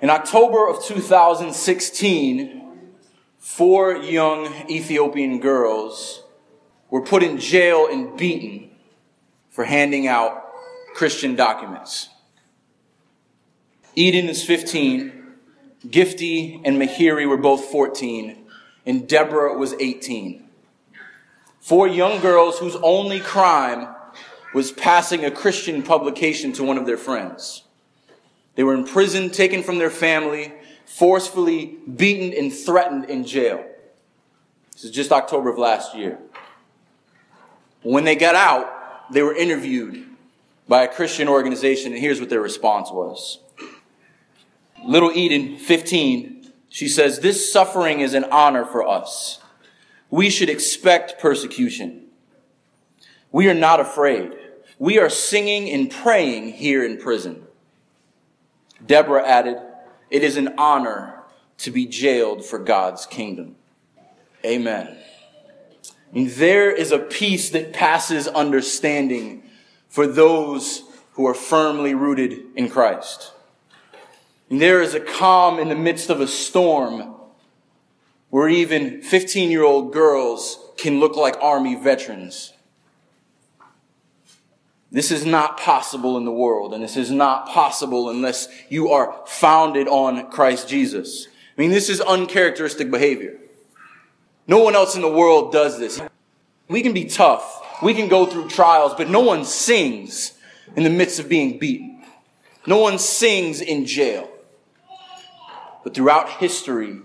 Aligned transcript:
In 0.00 0.10
October 0.10 0.68
of 0.68 0.84
2016, 0.84 2.62
four 3.38 3.96
young 3.96 4.46
Ethiopian 4.70 5.40
girls 5.40 6.22
were 6.88 7.02
put 7.02 7.24
in 7.24 7.38
jail 7.38 7.88
and 7.90 8.16
beaten 8.16 8.70
for 9.50 9.64
handing 9.64 10.06
out 10.06 10.44
Christian 10.94 11.34
documents. 11.34 12.10
Eden 13.96 14.28
is 14.28 14.44
15, 14.44 15.12
Gifty 15.88 16.60
and 16.64 16.80
Mahiri 16.80 17.28
were 17.28 17.36
both 17.36 17.64
14, 17.64 18.36
and 18.86 19.08
Deborah 19.08 19.58
was 19.58 19.74
18. 19.74 20.44
Four 21.60 21.88
young 21.88 22.20
girls 22.20 22.60
whose 22.60 22.76
only 22.84 23.18
crime 23.18 23.88
was 24.54 24.70
passing 24.70 25.24
a 25.24 25.30
Christian 25.32 25.82
publication 25.82 26.52
to 26.52 26.62
one 26.62 26.78
of 26.78 26.86
their 26.86 26.96
friends. 26.96 27.64
They 28.58 28.64
were 28.64 28.74
imprisoned, 28.74 29.34
taken 29.34 29.62
from 29.62 29.78
their 29.78 29.88
family, 29.88 30.52
forcefully 30.84 31.76
beaten 31.94 32.36
and 32.36 32.52
threatened 32.52 33.04
in 33.04 33.24
jail. 33.24 33.64
This 34.72 34.82
is 34.82 34.90
just 34.90 35.12
October 35.12 35.48
of 35.48 35.58
last 35.58 35.94
year. 35.94 36.18
When 37.84 38.02
they 38.02 38.16
got 38.16 38.34
out, 38.34 39.12
they 39.12 39.22
were 39.22 39.32
interviewed 39.32 40.08
by 40.66 40.82
a 40.82 40.88
Christian 40.88 41.28
organization, 41.28 41.92
and 41.92 42.00
here's 42.00 42.18
what 42.18 42.30
their 42.30 42.40
response 42.40 42.90
was. 42.90 43.38
Little 44.84 45.12
Eden, 45.12 45.56
15, 45.56 46.52
she 46.68 46.88
says, 46.88 47.20
This 47.20 47.52
suffering 47.52 48.00
is 48.00 48.12
an 48.12 48.24
honor 48.24 48.64
for 48.64 48.84
us. 48.84 49.38
We 50.10 50.30
should 50.30 50.50
expect 50.50 51.20
persecution. 51.20 52.06
We 53.30 53.48
are 53.48 53.54
not 53.54 53.78
afraid. 53.78 54.36
We 54.80 54.98
are 54.98 55.08
singing 55.08 55.70
and 55.70 55.88
praying 55.88 56.54
here 56.54 56.84
in 56.84 56.98
prison. 56.98 57.44
Deborah 58.84 59.26
added, 59.26 59.58
It 60.10 60.22
is 60.22 60.36
an 60.36 60.54
honor 60.58 61.22
to 61.58 61.70
be 61.70 61.86
jailed 61.86 62.44
for 62.44 62.58
God's 62.58 63.06
kingdom. 63.06 63.56
Amen. 64.44 64.96
And 66.14 66.28
there 66.30 66.70
is 66.70 66.92
a 66.92 66.98
peace 66.98 67.50
that 67.50 67.72
passes 67.72 68.28
understanding 68.28 69.42
for 69.88 70.06
those 70.06 70.82
who 71.12 71.26
are 71.26 71.34
firmly 71.34 71.94
rooted 71.94 72.44
in 72.54 72.68
Christ. 72.68 73.32
And 74.50 74.60
there 74.60 74.80
is 74.80 74.94
a 74.94 75.00
calm 75.00 75.58
in 75.58 75.68
the 75.68 75.74
midst 75.74 76.08
of 76.08 76.20
a 76.20 76.28
storm 76.28 77.14
where 78.30 78.48
even 78.48 79.02
15 79.02 79.50
year 79.50 79.64
old 79.64 79.92
girls 79.92 80.58
can 80.76 81.00
look 81.00 81.16
like 81.16 81.36
army 81.40 81.74
veterans. 81.74 82.52
This 84.90 85.10
is 85.10 85.26
not 85.26 85.58
possible 85.58 86.16
in 86.16 86.24
the 86.24 86.32
world, 86.32 86.72
and 86.72 86.82
this 86.82 86.96
is 86.96 87.10
not 87.10 87.48
possible 87.48 88.08
unless 88.08 88.48
you 88.70 88.90
are 88.90 89.22
founded 89.26 89.86
on 89.86 90.30
Christ 90.30 90.68
Jesus. 90.68 91.26
I 91.26 91.60
mean, 91.60 91.70
this 91.70 91.90
is 91.90 92.00
uncharacteristic 92.00 92.90
behavior. 92.90 93.38
No 94.46 94.60
one 94.60 94.74
else 94.74 94.96
in 94.96 95.02
the 95.02 95.12
world 95.12 95.52
does 95.52 95.78
this. 95.78 96.00
We 96.68 96.80
can 96.80 96.94
be 96.94 97.04
tough, 97.04 97.62
we 97.82 97.92
can 97.92 98.08
go 98.08 98.24
through 98.24 98.48
trials, 98.48 98.94
but 98.94 99.10
no 99.10 99.20
one 99.20 99.44
sings 99.44 100.32
in 100.74 100.84
the 100.84 100.90
midst 100.90 101.18
of 101.20 101.28
being 101.28 101.58
beaten. 101.58 102.02
No 102.66 102.78
one 102.78 102.98
sings 102.98 103.60
in 103.60 103.84
jail. 103.84 104.30
But 105.84 105.94
throughout 105.94 106.28
history, 106.28 106.98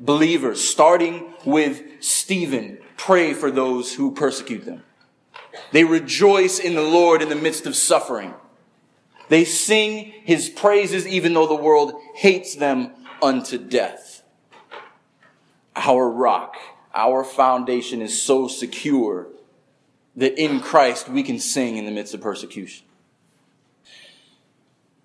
believers, 0.00 0.62
starting 0.62 1.32
with 1.44 1.82
Stephen, 2.00 2.78
pray 2.96 3.34
for 3.34 3.50
those 3.50 3.94
who 3.94 4.12
persecute 4.12 4.64
them. 4.64 4.82
They 5.72 5.84
rejoice 5.84 6.58
in 6.58 6.74
the 6.74 6.82
Lord 6.82 7.22
in 7.22 7.28
the 7.28 7.34
midst 7.34 7.66
of 7.66 7.76
suffering. 7.76 8.34
They 9.28 9.44
sing 9.44 10.12
his 10.24 10.48
praises 10.48 11.06
even 11.06 11.34
though 11.34 11.46
the 11.46 11.54
world 11.54 11.94
hates 12.14 12.54
them 12.54 12.92
unto 13.22 13.58
death. 13.58 14.22
Our 15.74 16.08
rock, 16.08 16.56
our 16.94 17.24
foundation 17.24 18.00
is 18.00 18.20
so 18.20 18.48
secure 18.48 19.28
that 20.16 20.40
in 20.40 20.60
Christ 20.60 21.08
we 21.08 21.22
can 21.22 21.38
sing 21.38 21.76
in 21.76 21.84
the 21.84 21.90
midst 21.90 22.14
of 22.14 22.20
persecution. 22.20 22.86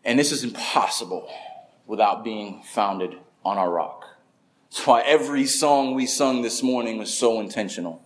And 0.04 0.18
this 0.18 0.32
is 0.32 0.44
impossible 0.44 1.30
without 1.86 2.24
being 2.24 2.64
founded 2.64 3.18
on 3.44 3.58
our 3.58 3.70
rock. 3.70 4.06
That's 4.70 4.88
why 4.88 5.02
every 5.02 5.46
song 5.46 5.96
we 5.96 6.06
sung 6.06 6.42
this 6.42 6.64
morning 6.64 6.98
was 6.98 7.14
so 7.14 7.42
intentional. 7.42 8.02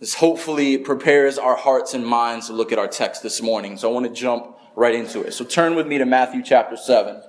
This 0.00 0.14
hopefully 0.14 0.76
prepares 0.78 1.38
our 1.38 1.56
hearts 1.56 1.94
and 1.94 2.04
minds 2.04 2.48
to 2.48 2.52
look 2.52 2.72
at 2.72 2.78
our 2.78 2.88
text 2.88 3.22
this 3.22 3.40
morning. 3.40 3.76
So 3.78 3.88
I 3.88 3.92
want 3.92 4.06
to 4.06 4.12
jump 4.12 4.56
right 4.74 4.94
into 4.94 5.22
it. 5.22 5.32
So 5.32 5.44
turn 5.44 5.76
with 5.76 5.86
me 5.86 5.98
to 5.98 6.04
Matthew 6.04 6.42
chapter 6.42 6.76
7. 6.76 7.22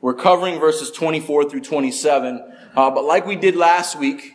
We're 0.00 0.14
covering 0.14 0.60
verses 0.60 0.90
24 0.92 1.50
through 1.50 1.62
27. 1.62 2.52
Uh, 2.76 2.90
but 2.90 3.04
like 3.04 3.26
we 3.26 3.34
did 3.34 3.56
last 3.56 3.98
week, 3.98 4.34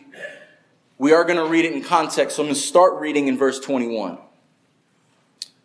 we 0.98 1.12
are 1.12 1.24
going 1.24 1.38
to 1.38 1.46
read 1.46 1.64
it 1.64 1.72
in 1.72 1.82
context. 1.82 2.36
So 2.36 2.42
I'm 2.42 2.48
going 2.48 2.54
to 2.54 2.60
start 2.60 3.00
reading 3.00 3.28
in 3.28 3.38
verse 3.38 3.58
21. 3.58 4.18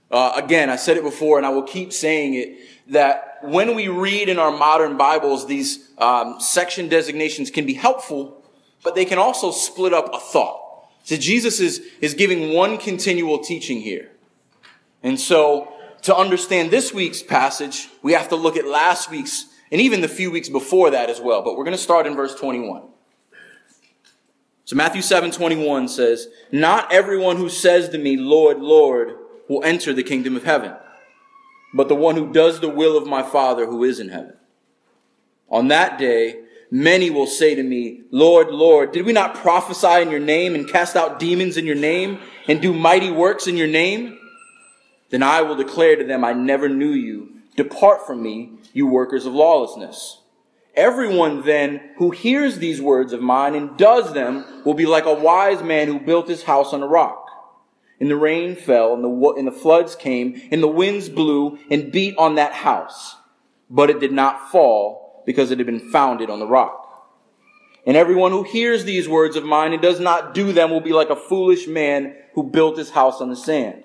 Uh, 0.09 0.31
again, 0.35 0.69
I 0.69 0.77
said 0.77 0.95
it 0.95 1.03
before 1.03 1.37
and 1.37 1.45
I 1.45 1.49
will 1.49 1.63
keep 1.63 1.91
saying 1.91 2.35
it 2.35 2.57
that 2.87 3.39
when 3.41 3.75
we 3.75 3.89
read 3.89 4.29
in 4.29 4.39
our 4.39 4.51
modern 4.51 4.95
Bibles, 4.95 5.45
these 5.45 5.89
um, 5.97 6.39
section 6.39 6.87
designations 6.87 7.51
can 7.51 7.65
be 7.65 7.73
helpful 7.73 8.36
but 8.87 8.95
they 8.95 9.03
can 9.03 9.17
also 9.17 9.51
split 9.51 9.93
up 9.93 10.09
a 10.13 10.17
thought. 10.17 10.87
So 11.03 11.17
Jesus 11.17 11.59
is, 11.59 11.81
is 11.99 12.13
giving 12.13 12.53
one 12.53 12.77
continual 12.77 13.39
teaching 13.39 13.81
here. 13.81 14.11
And 15.03 15.19
so 15.19 15.73
to 16.03 16.15
understand 16.15 16.71
this 16.71 16.93
week's 16.93 17.21
passage, 17.21 17.89
we 18.01 18.13
have 18.13 18.29
to 18.29 18.37
look 18.37 18.55
at 18.55 18.65
last 18.65 19.11
week's 19.11 19.47
and 19.73 19.81
even 19.81 19.99
the 19.99 20.07
few 20.07 20.31
weeks 20.31 20.47
before 20.47 20.91
that 20.91 21.09
as 21.09 21.19
well. 21.19 21.41
But 21.41 21.57
we're 21.57 21.65
going 21.65 21.75
to 21.75 21.83
start 21.83 22.07
in 22.07 22.15
verse 22.15 22.33
21. 22.33 22.83
So 24.63 24.77
Matthew 24.77 25.01
7 25.01 25.31
21 25.31 25.89
says, 25.89 26.29
Not 26.53 26.89
everyone 26.89 27.35
who 27.35 27.49
says 27.49 27.89
to 27.89 27.97
me, 27.97 28.15
Lord, 28.15 28.59
Lord, 28.61 29.17
will 29.49 29.65
enter 29.65 29.91
the 29.91 30.01
kingdom 30.01 30.37
of 30.37 30.45
heaven, 30.45 30.73
but 31.73 31.89
the 31.89 31.95
one 31.95 32.15
who 32.15 32.31
does 32.31 32.61
the 32.61 32.69
will 32.69 32.97
of 32.97 33.05
my 33.05 33.21
Father 33.21 33.65
who 33.65 33.83
is 33.83 33.99
in 33.99 34.07
heaven. 34.07 34.37
On 35.49 35.67
that 35.67 35.99
day, 35.99 36.46
Many 36.69 37.09
will 37.09 37.27
say 37.27 37.55
to 37.55 37.63
me, 37.63 38.03
Lord, 38.11 38.49
Lord, 38.49 38.91
did 38.91 39.05
we 39.05 39.13
not 39.13 39.35
prophesy 39.35 40.01
in 40.01 40.11
your 40.11 40.19
name 40.19 40.53
and 40.53 40.67
cast 40.67 40.95
out 40.97 41.19
demons 41.19 41.55
in 41.55 41.65
your 41.65 41.75
name 41.75 42.19
and 42.47 42.61
do 42.61 42.73
mighty 42.73 43.09
works 43.09 43.47
in 43.47 43.55
your 43.55 43.67
name? 43.67 44.19
Then 45.09 45.23
I 45.23 45.41
will 45.41 45.55
declare 45.55 45.95
to 45.95 46.03
them, 46.03 46.25
I 46.25 46.33
never 46.33 46.67
knew 46.67 46.91
you. 46.91 47.29
Depart 47.55 48.05
from 48.05 48.21
me, 48.21 48.51
you 48.73 48.85
workers 48.85 49.25
of 49.25 49.33
lawlessness. 49.33 50.21
Everyone 50.75 51.41
then 51.43 51.81
who 51.97 52.11
hears 52.11 52.57
these 52.57 52.81
words 52.81 53.13
of 53.13 53.21
mine 53.21 53.55
and 53.55 53.77
does 53.77 54.13
them 54.13 54.45
will 54.65 54.75
be 54.75 54.85
like 54.85 55.05
a 55.05 55.13
wise 55.13 55.63
man 55.63 55.87
who 55.87 55.99
built 55.99 56.27
his 56.27 56.43
house 56.43 56.73
on 56.73 56.83
a 56.83 56.87
rock. 56.87 57.23
And 57.99 58.11
the 58.11 58.17
rain 58.17 58.55
fell 58.55 58.93
and 58.93 59.03
the, 59.03 59.33
and 59.37 59.47
the 59.47 59.51
floods 59.51 59.95
came 59.95 60.39
and 60.51 60.61
the 60.61 60.67
winds 60.67 61.07
blew 61.07 61.57
and 61.71 61.91
beat 61.91 62.15
on 62.17 62.35
that 62.35 62.51
house. 62.51 63.15
But 63.69 63.89
it 63.89 63.99
did 63.99 64.11
not 64.11 64.51
fall 64.51 65.06
because 65.27 65.51
it 65.51 65.57
had 65.57 65.67
been 65.67 65.91
founded 65.91 66.29
on 66.29 66.39
the 66.39 66.47
rock. 66.47 66.85
And 67.85 67.97
everyone 67.97 68.31
who 68.31 68.43
hears 68.43 68.85
these 68.85 69.09
words 69.09 69.35
of 69.35 69.43
mine 69.43 69.73
and 69.73 69.81
does 69.81 69.99
not 69.99 70.33
do 70.33 70.53
them 70.53 70.71
will 70.71 70.79
be 70.79 70.93
like 70.93 71.09
a 71.09 71.17
foolish 71.17 71.67
man 71.67 72.15
who 72.33 72.43
built 72.43 72.77
his 72.77 72.91
house 72.91 73.19
on 73.19 73.29
the 73.29 73.35
sand. 73.35 73.83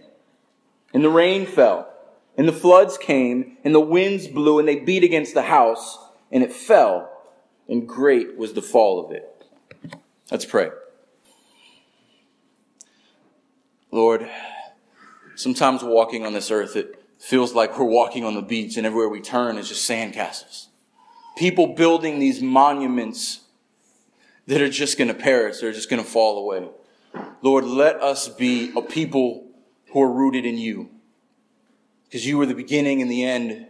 And 0.95 1.03
the 1.03 1.11
rain 1.11 1.45
fell, 1.45 1.93
and 2.39 2.47
the 2.47 2.53
floods 2.53 2.97
came, 2.97 3.57
and 3.65 3.75
the 3.75 3.81
winds 3.81 4.29
blew, 4.29 4.61
and 4.61 4.69
they 4.69 4.77
beat 4.77 5.03
against 5.03 5.35
the 5.35 5.43
house, 5.43 5.99
and 6.31 6.45
it 6.45 6.53
fell, 6.53 7.11
and 7.69 7.89
great 7.89 8.37
was 8.39 8.53
the 8.53 8.63
fall 8.63 9.05
of 9.05 9.11
it. 9.11 9.29
Let's 10.31 10.45
pray. 10.45 10.71
Lord, 13.91 14.31
sometimes 15.35 15.83
walking 15.83 16.25
on 16.25 16.35
this 16.35 16.53
earth, 16.53 16.77
it 16.77 17.03
feels 17.19 17.53
like 17.53 17.77
we're 17.77 17.85
walking 17.85 18.25
on 18.25 18.37
the 18.37 18.43
beach, 18.43 18.77
and 18.77 18.87
everywhere 18.87 19.09
we 19.09 19.21
turn 19.21 19.59
is 19.59 19.69
just 19.69 19.91
sandcastles 19.91 20.69
people 21.37 21.69
building 21.69 22.19
these 22.19 22.43
monuments 22.43 23.41
that 24.47 24.61
are 24.61 24.69
just 24.69 24.99
going 24.99 25.09
to 25.09 25.15
perish, 25.15 25.61
they're 25.61 25.73
just 25.73 25.89
going 25.89 26.03
to 26.03 26.09
fall 26.09 26.39
away. 26.39 26.69
Lord, 27.43 27.65
let 27.65 28.01
us 28.01 28.29
be 28.29 28.73
a 28.77 28.83
people 28.83 29.47
who 29.93 30.03
are 30.03 30.11
rooted 30.11 30.45
in 30.45 30.59
you. 30.59 30.91
Because 32.05 32.27
you 32.27 32.41
are 32.41 32.47
the 32.47 32.55
beginning 32.55 33.01
and 33.01 33.11
the 33.11 33.25
end. 33.25 33.67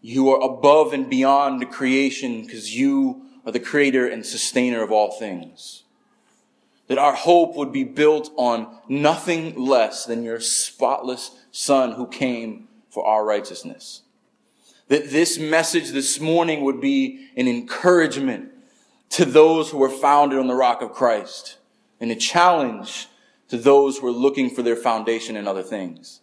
You 0.00 0.30
are 0.30 0.40
above 0.40 0.92
and 0.92 1.08
beyond 1.08 1.60
the 1.60 1.66
creation 1.66 2.42
because 2.42 2.74
you 2.76 3.22
are 3.44 3.52
the 3.52 3.60
creator 3.60 4.06
and 4.06 4.24
sustainer 4.24 4.82
of 4.82 4.90
all 4.90 5.12
things. 5.12 5.84
That 6.88 6.98
our 6.98 7.14
hope 7.14 7.54
would 7.56 7.72
be 7.72 7.84
built 7.84 8.30
on 8.36 8.78
nothing 8.88 9.54
less 9.56 10.06
than 10.06 10.22
your 10.22 10.40
spotless 10.40 11.32
son 11.52 11.92
who 11.92 12.06
came 12.06 12.68
for 12.90 13.06
our 13.06 13.24
righteousness 13.24 14.02
that 14.88 15.10
this 15.10 15.38
message 15.38 15.90
this 15.90 16.18
morning 16.18 16.62
would 16.64 16.80
be 16.80 17.28
an 17.36 17.46
encouragement 17.46 18.50
to 19.10 19.24
those 19.24 19.70
who 19.70 19.82
are 19.82 19.90
founded 19.90 20.38
on 20.38 20.48
the 20.48 20.54
rock 20.54 20.82
of 20.82 20.92
Christ 20.92 21.58
and 22.00 22.10
a 22.10 22.16
challenge 22.16 23.08
to 23.48 23.56
those 23.56 23.98
who 23.98 24.06
are 24.06 24.12
looking 24.12 24.50
for 24.50 24.62
their 24.62 24.76
foundation 24.76 25.36
in 25.36 25.48
other 25.48 25.62
things. 25.62 26.20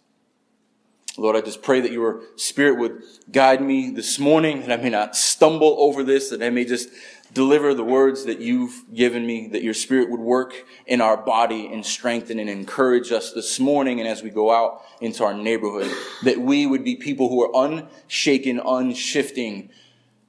Lord, 1.18 1.34
I 1.34 1.40
just 1.40 1.62
pray 1.62 1.80
that 1.80 1.92
your 1.92 2.22
spirit 2.36 2.78
would 2.78 3.02
guide 3.32 3.62
me 3.62 3.90
this 3.90 4.18
morning, 4.18 4.60
that 4.60 4.78
I 4.78 4.82
may 4.82 4.90
not 4.90 5.16
stumble 5.16 5.76
over 5.78 6.02
this, 6.02 6.28
that 6.28 6.42
I 6.42 6.50
may 6.50 6.64
just 6.64 6.90
deliver 7.32 7.74
the 7.74 7.84
words 7.84 8.24
that 8.24 8.40
you've 8.40 8.84
given 8.94 9.26
me, 9.26 9.48
that 9.48 9.62
your 9.62 9.74
spirit 9.74 10.10
would 10.10 10.20
work 10.20 10.54
in 10.86 11.00
our 11.00 11.16
body 11.16 11.66
and 11.72 11.84
strengthen 11.84 12.38
and 12.38 12.48
encourage 12.48 13.12
us 13.12 13.32
this 13.32 13.60
morning 13.60 14.00
and 14.00 14.08
as 14.08 14.22
we 14.22 14.30
go 14.30 14.50
out 14.50 14.82
into 15.00 15.24
our 15.24 15.34
neighborhood, 15.34 15.90
that 16.22 16.40
we 16.40 16.66
would 16.66 16.84
be 16.84 16.96
people 16.96 17.28
who 17.28 17.42
are 17.42 17.66
unshaken, 17.66 18.60
unshifting, 18.60 19.68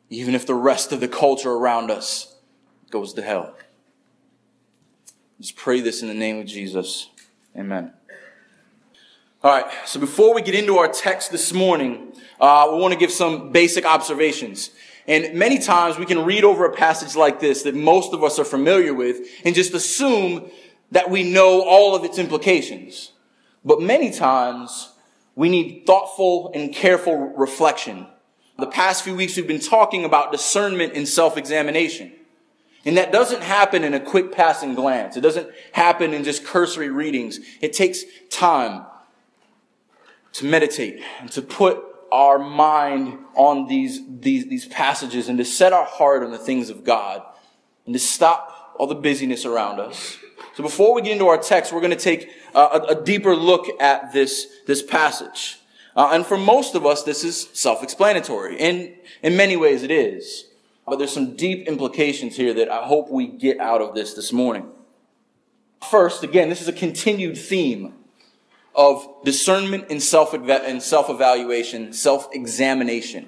even 0.09 0.35
if 0.35 0.45
the 0.45 0.55
rest 0.55 0.91
of 0.91 0.99
the 0.99 1.07
culture 1.07 1.51
around 1.51 1.91
us 1.91 2.35
goes 2.89 3.13
to 3.13 3.21
hell. 3.21 3.55
Just 5.39 5.55
pray 5.55 5.81
this 5.81 6.01
in 6.01 6.07
the 6.07 6.13
name 6.13 6.39
of 6.39 6.45
Jesus. 6.45 7.09
Amen. 7.55 7.93
All 9.43 9.51
right, 9.51 9.71
so 9.85 9.99
before 9.99 10.33
we 10.33 10.41
get 10.41 10.55
into 10.55 10.77
our 10.77 10.87
text 10.87 11.31
this 11.31 11.53
morning, 11.53 12.11
uh, 12.39 12.67
we 12.71 12.79
want 12.79 12.91
to 12.93 12.99
give 12.99 13.11
some 13.11 13.51
basic 13.51 13.85
observations. 13.85 14.71
And 15.07 15.33
many 15.35 15.57
times 15.57 15.97
we 15.97 16.05
can 16.05 16.25
read 16.25 16.43
over 16.43 16.65
a 16.65 16.73
passage 16.73 17.15
like 17.15 17.39
this 17.39 17.63
that 17.63 17.75
most 17.75 18.13
of 18.13 18.23
us 18.23 18.37
are 18.39 18.45
familiar 18.45 18.93
with 18.93 19.25
and 19.45 19.55
just 19.55 19.73
assume 19.73 20.51
that 20.91 21.09
we 21.09 21.23
know 21.23 21.61
all 21.61 21.95
of 21.95 22.03
its 22.03 22.17
implications. 22.17 23.13
But 23.63 23.81
many 23.81 24.11
times 24.11 24.89
we 25.35 25.49
need 25.49 25.85
thoughtful 25.85 26.51
and 26.53 26.73
careful 26.73 27.15
reflection. 27.37 28.07
The 28.59 28.67
past 28.67 29.03
few 29.03 29.15
weeks 29.15 29.37
we've 29.37 29.47
been 29.47 29.59
talking 29.59 30.03
about 30.03 30.31
discernment 30.31 30.93
and 30.93 31.07
self-examination. 31.07 32.11
And 32.85 32.97
that 32.97 33.11
doesn't 33.11 33.43
happen 33.43 33.83
in 33.83 33.93
a 33.93 33.99
quick 33.99 34.31
passing 34.31 34.73
glance. 34.73 35.17
It 35.17 35.21
doesn't 35.21 35.49
happen 35.73 36.13
in 36.13 36.23
just 36.23 36.45
cursory 36.45 36.89
readings. 36.89 37.39
It 37.61 37.73
takes 37.73 38.03
time 38.29 38.85
to 40.33 40.45
meditate 40.45 41.01
and 41.19 41.31
to 41.31 41.41
put 41.41 41.83
our 42.11 42.39
mind 42.39 43.19
on 43.35 43.67
these, 43.67 44.01
these, 44.19 44.47
these 44.47 44.65
passages 44.67 45.29
and 45.29 45.37
to 45.37 45.45
set 45.45 45.73
our 45.73 45.85
heart 45.85 46.23
on 46.23 46.31
the 46.31 46.37
things 46.37 46.69
of 46.69 46.83
God 46.83 47.21
and 47.85 47.93
to 47.93 47.99
stop 47.99 48.75
all 48.77 48.87
the 48.87 48.95
busyness 48.95 49.45
around 49.45 49.79
us. 49.79 50.17
So 50.55 50.63
before 50.63 50.93
we 50.93 51.01
get 51.01 51.13
into 51.13 51.27
our 51.27 51.37
text, 51.37 51.71
we're 51.71 51.81
going 51.81 51.91
to 51.91 51.97
take 51.97 52.31
a, 52.55 52.81
a 52.89 53.03
deeper 53.03 53.35
look 53.35 53.67
at 53.81 54.13
this, 54.13 54.47
this 54.65 54.81
passage. 54.81 55.59
Uh, 55.95 56.09
and 56.13 56.25
for 56.25 56.37
most 56.37 56.75
of 56.75 56.85
us, 56.85 57.03
this 57.03 57.23
is 57.23 57.49
self-explanatory. 57.53 58.59
And 58.59 58.93
in 59.23 59.37
many 59.37 59.55
ways 59.55 59.83
it 59.83 59.91
is. 59.91 60.45
But 60.85 60.97
there's 60.97 61.13
some 61.13 61.35
deep 61.35 61.67
implications 61.67 62.37
here 62.37 62.53
that 62.53 62.69
I 62.69 62.85
hope 62.85 63.11
we 63.11 63.27
get 63.27 63.59
out 63.59 63.81
of 63.81 63.93
this 63.93 64.13
this 64.13 64.31
morning. 64.31 64.69
First, 65.89 66.23
again, 66.23 66.49
this 66.49 66.61
is 66.61 66.67
a 66.67 66.73
continued 66.73 67.37
theme 67.37 67.93
of 68.77 69.07
discernment 69.25 69.85
and 69.89 70.01
self 70.01 70.33
and 70.33 70.81
self 70.81 71.09
evaluation, 71.09 71.91
self 71.91 72.29
examination. 72.31 73.27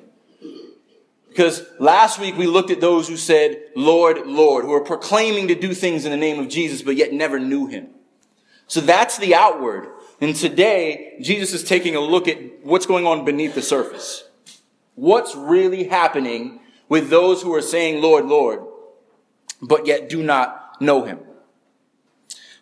Because 1.28 1.66
last 1.80 2.20
week 2.20 2.38
we 2.38 2.48
looked 2.48 2.70
at 2.70 2.82
those 2.82 3.08
who 3.08 3.18
said, 3.18 3.62
Lord, 3.76 4.26
Lord, 4.28 4.66
who 4.66 4.74
are 4.74 4.84
proclaiming 4.84 5.48
to 5.48 5.56
do 5.56 5.74
things 5.74 6.06
in 6.06 6.12
the 6.12 6.18
name 6.18 6.40
of 6.40 6.50
Jesus, 6.50 6.82
but 6.82 6.96
yet 6.96 7.14
never 7.14 7.40
knew 7.40 7.68
him. 7.68 7.90
So 8.68 8.82
that's 8.82 9.18
the 9.18 9.34
outward. 9.34 9.88
And 10.22 10.36
today, 10.36 11.18
Jesus 11.22 11.54
is 11.54 11.68
taking 11.68 11.96
a 11.96 12.00
look 12.00 12.28
at 12.28 12.64
what's 12.64 12.86
going 12.86 13.08
on 13.08 13.26
beneath 13.26 13.56
the 13.56 13.62
surface. 13.62 14.26
What's 14.96 15.36
really 15.36 15.86
happening 15.86 16.60
with 16.90 17.10
those 17.10 17.42
who 17.42 17.54
are 17.56 17.62
saying, 17.62 18.02
Lord, 18.02 18.26
Lord, 18.26 18.62
but 19.62 19.88
yet 19.88 20.10
do 20.10 20.22
not 20.22 20.82
know 20.82 21.06
him. 21.06 21.20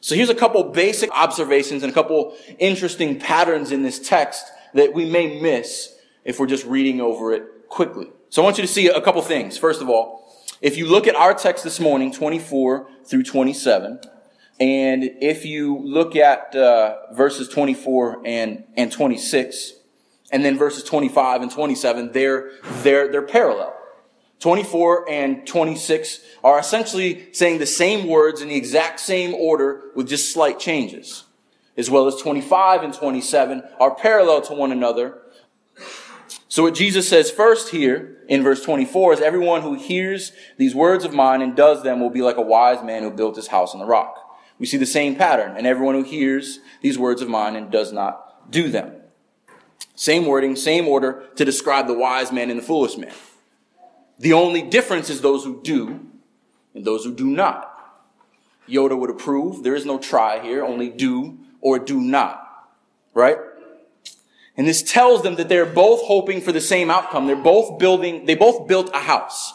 So 0.01 0.15
here's 0.15 0.29
a 0.29 0.35
couple 0.35 0.63
basic 0.65 1.09
observations 1.11 1.83
and 1.83 1.91
a 1.91 1.93
couple 1.93 2.35
interesting 2.59 3.19
patterns 3.19 3.71
in 3.71 3.83
this 3.83 3.99
text 3.99 4.45
that 4.73 4.93
we 4.93 5.09
may 5.09 5.39
miss 5.41 5.95
if 6.23 6.39
we're 6.39 6.47
just 6.47 6.65
reading 6.65 7.01
over 7.01 7.33
it 7.33 7.43
quickly. 7.67 8.07
So 8.29 8.41
I 8.41 8.45
want 8.45 8.57
you 8.57 8.63
to 8.63 8.71
see 8.71 8.87
a 8.87 9.01
couple 9.01 9.21
things. 9.21 9.57
First 9.57 9.81
of 9.81 9.89
all, 9.89 10.35
if 10.61 10.77
you 10.77 10.87
look 10.87 11.07
at 11.07 11.15
our 11.15 11.33
text 11.33 11.63
this 11.63 11.79
morning, 11.79 12.11
24 12.11 12.89
through 13.05 13.23
27, 13.23 13.99
and 14.59 15.03
if 15.21 15.45
you 15.45 15.77
look 15.77 16.15
at 16.15 16.55
uh, 16.55 17.13
verses 17.13 17.47
24 17.47 18.23
and, 18.25 18.63
and 18.75 18.91
26, 18.91 19.73
and 20.31 20.43
then 20.43 20.57
verses 20.57 20.83
25 20.83 21.43
and 21.43 21.51
27, 21.51 22.11
they're, 22.11 22.51
they're, 22.81 23.11
they're 23.11 23.21
parallel. 23.21 23.76
24 24.39 25.09
and 25.09 25.47
26 25.47 26.21
are 26.43 26.59
essentially 26.59 27.33
saying 27.33 27.59
the 27.59 27.65
same 27.65 28.07
words 28.07 28.41
in 28.41 28.49
the 28.49 28.55
exact 28.55 28.99
same 28.99 29.33
order 29.33 29.91
with 29.95 30.07
just 30.07 30.31
slight 30.31 30.59
changes. 30.59 31.23
As 31.75 31.89
well 31.89 32.07
as 32.07 32.15
25 32.15 32.83
and 32.83 32.93
27 32.93 33.63
are 33.79 33.95
parallel 33.95 34.41
to 34.43 34.53
one 34.53 34.71
another. 34.71 35.19
So 36.47 36.63
what 36.63 36.75
Jesus 36.75 37.07
says 37.07 37.29
first 37.29 37.69
here 37.69 38.23
in 38.27 38.43
verse 38.43 38.63
24 38.63 39.13
is 39.13 39.19
everyone 39.21 39.61
who 39.61 39.75
hears 39.75 40.31
these 40.57 40.73
words 40.73 41.03
of 41.05 41.13
mine 41.13 41.41
and 41.41 41.55
does 41.55 41.83
them 41.83 41.99
will 41.99 42.09
be 42.09 42.21
like 42.21 42.37
a 42.37 42.41
wise 42.41 42.83
man 42.83 43.03
who 43.03 43.11
built 43.11 43.35
his 43.35 43.47
house 43.47 43.73
on 43.73 43.79
the 43.79 43.85
rock. 43.85 44.15
We 44.59 44.65
see 44.65 44.77
the 44.77 44.85
same 44.85 45.15
pattern. 45.15 45.55
And 45.55 45.67
everyone 45.67 45.95
who 45.95 46.03
hears 46.03 46.59
these 46.81 46.97
words 46.97 47.21
of 47.21 47.29
mine 47.29 47.55
and 47.55 47.71
does 47.71 47.91
not 47.91 48.51
do 48.51 48.69
them. 48.69 48.93
Same 49.95 50.25
wording, 50.25 50.55
same 50.55 50.87
order 50.87 51.27
to 51.35 51.45
describe 51.45 51.87
the 51.87 51.93
wise 51.93 52.31
man 52.31 52.49
and 52.49 52.59
the 52.59 52.63
foolish 52.63 52.97
man. 52.97 53.13
The 54.19 54.33
only 54.33 54.61
difference 54.61 55.09
is 55.09 55.21
those 55.21 55.43
who 55.43 55.61
do 55.61 56.05
and 56.73 56.85
those 56.85 57.03
who 57.03 57.13
do 57.13 57.25
not. 57.25 57.73
Yoda 58.67 58.97
would 58.97 59.09
approve. 59.09 59.63
There 59.63 59.75
is 59.75 59.85
no 59.85 59.97
try 59.97 60.39
here, 60.39 60.63
only 60.63 60.89
do 60.89 61.37
or 61.61 61.79
do 61.79 62.01
not. 62.01 62.43
Right? 63.13 63.37
And 64.55 64.67
this 64.67 64.81
tells 64.81 65.21
them 65.21 65.35
that 65.35 65.49
they're 65.49 65.65
both 65.65 66.01
hoping 66.03 66.41
for 66.41 66.51
the 66.51 66.61
same 66.61 66.89
outcome. 66.89 67.27
They're 67.27 67.35
both 67.35 67.79
building, 67.79 68.25
they 68.25 68.35
both 68.35 68.67
built 68.67 68.89
a 68.93 68.99
house. 68.99 69.53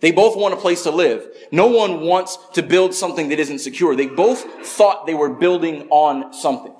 They 0.00 0.12
both 0.12 0.36
want 0.36 0.52
a 0.52 0.56
place 0.56 0.82
to 0.82 0.90
live. 0.90 1.26
No 1.52 1.68
one 1.68 2.00
wants 2.00 2.36
to 2.54 2.62
build 2.62 2.92
something 2.92 3.28
that 3.28 3.38
isn't 3.38 3.60
secure. 3.60 3.94
They 3.94 4.08
both 4.08 4.42
thought 4.66 5.06
they 5.06 5.14
were 5.14 5.30
building 5.30 5.86
on 5.90 6.32
something. 6.32 6.74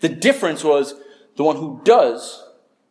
The 0.00 0.08
difference 0.08 0.62
was 0.62 0.94
the 1.36 1.42
one 1.42 1.56
who 1.56 1.80
does 1.84 2.44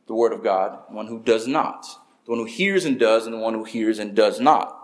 the 0.08 0.14
word 0.14 0.34
of 0.34 0.44
God, 0.44 0.78
one 0.90 1.08
who 1.08 1.20
does 1.20 1.48
not 1.48 1.86
the 2.28 2.32
one 2.32 2.40
who 2.40 2.46
hears 2.46 2.84
and 2.84 3.00
does, 3.00 3.26
and 3.26 3.34
the 3.34 3.40
one 3.40 3.54
who 3.54 3.64
hears 3.64 4.00
and 4.00 4.14
does 4.14 4.40
not. 4.40 4.76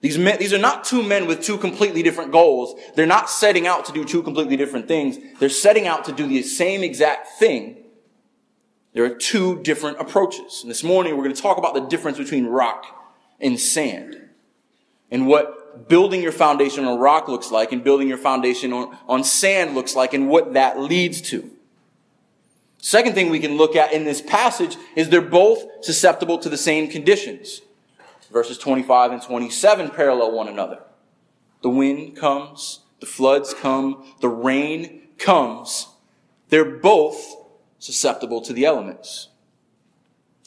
These 0.00 0.16
men, 0.16 0.38
these 0.38 0.54
are 0.54 0.58
not 0.58 0.84
two 0.84 1.02
men 1.02 1.26
with 1.26 1.42
two 1.42 1.58
completely 1.58 2.02
different 2.02 2.32
goals. 2.32 2.80
They're 2.94 3.04
not 3.04 3.28
setting 3.28 3.66
out 3.66 3.84
to 3.84 3.92
do 3.92 4.04
two 4.04 4.22
completely 4.22 4.56
different 4.56 4.88
things. 4.88 5.18
They're 5.38 5.50
setting 5.50 5.86
out 5.86 6.06
to 6.06 6.12
do 6.12 6.26
the 6.26 6.42
same 6.42 6.82
exact 6.82 7.38
thing. 7.38 7.84
There 8.94 9.04
are 9.04 9.14
two 9.14 9.60
different 9.62 10.00
approaches. 10.00 10.60
And 10.62 10.70
this 10.70 10.82
morning 10.82 11.16
we're 11.16 11.24
going 11.24 11.36
to 11.36 11.42
talk 11.42 11.58
about 11.58 11.74
the 11.74 11.80
difference 11.80 12.16
between 12.16 12.46
rock 12.46 12.86
and 13.38 13.60
sand. 13.60 14.16
And 15.10 15.26
what 15.26 15.88
building 15.88 16.22
your 16.22 16.32
foundation 16.32 16.86
on 16.86 16.98
rock 16.98 17.28
looks 17.28 17.50
like 17.50 17.72
and 17.72 17.84
building 17.84 18.08
your 18.08 18.18
foundation 18.18 18.72
on, 18.72 18.96
on 19.06 19.24
sand 19.24 19.74
looks 19.74 19.94
like 19.94 20.14
and 20.14 20.28
what 20.28 20.54
that 20.54 20.80
leads 20.80 21.20
to. 21.22 21.50
Second 22.78 23.14
thing 23.14 23.28
we 23.28 23.40
can 23.40 23.56
look 23.56 23.76
at 23.76 23.92
in 23.92 24.04
this 24.04 24.22
passage 24.22 24.76
is 24.94 25.08
they're 25.08 25.20
both 25.20 25.84
susceptible 25.84 26.38
to 26.38 26.48
the 26.48 26.56
same 26.56 26.88
conditions. 26.88 27.60
Verses 28.32 28.58
25 28.58 29.12
and 29.12 29.22
27 29.22 29.90
parallel 29.90 30.32
one 30.32 30.48
another. 30.48 30.82
The 31.62 31.70
wind 31.70 32.16
comes, 32.16 32.80
the 33.00 33.06
floods 33.06 33.52
come, 33.52 34.04
the 34.20 34.28
rain 34.28 35.02
comes. 35.18 35.88
They're 36.50 36.64
both 36.64 37.36
susceptible 37.78 38.40
to 38.42 38.52
the 38.52 38.64
elements. 38.64 39.28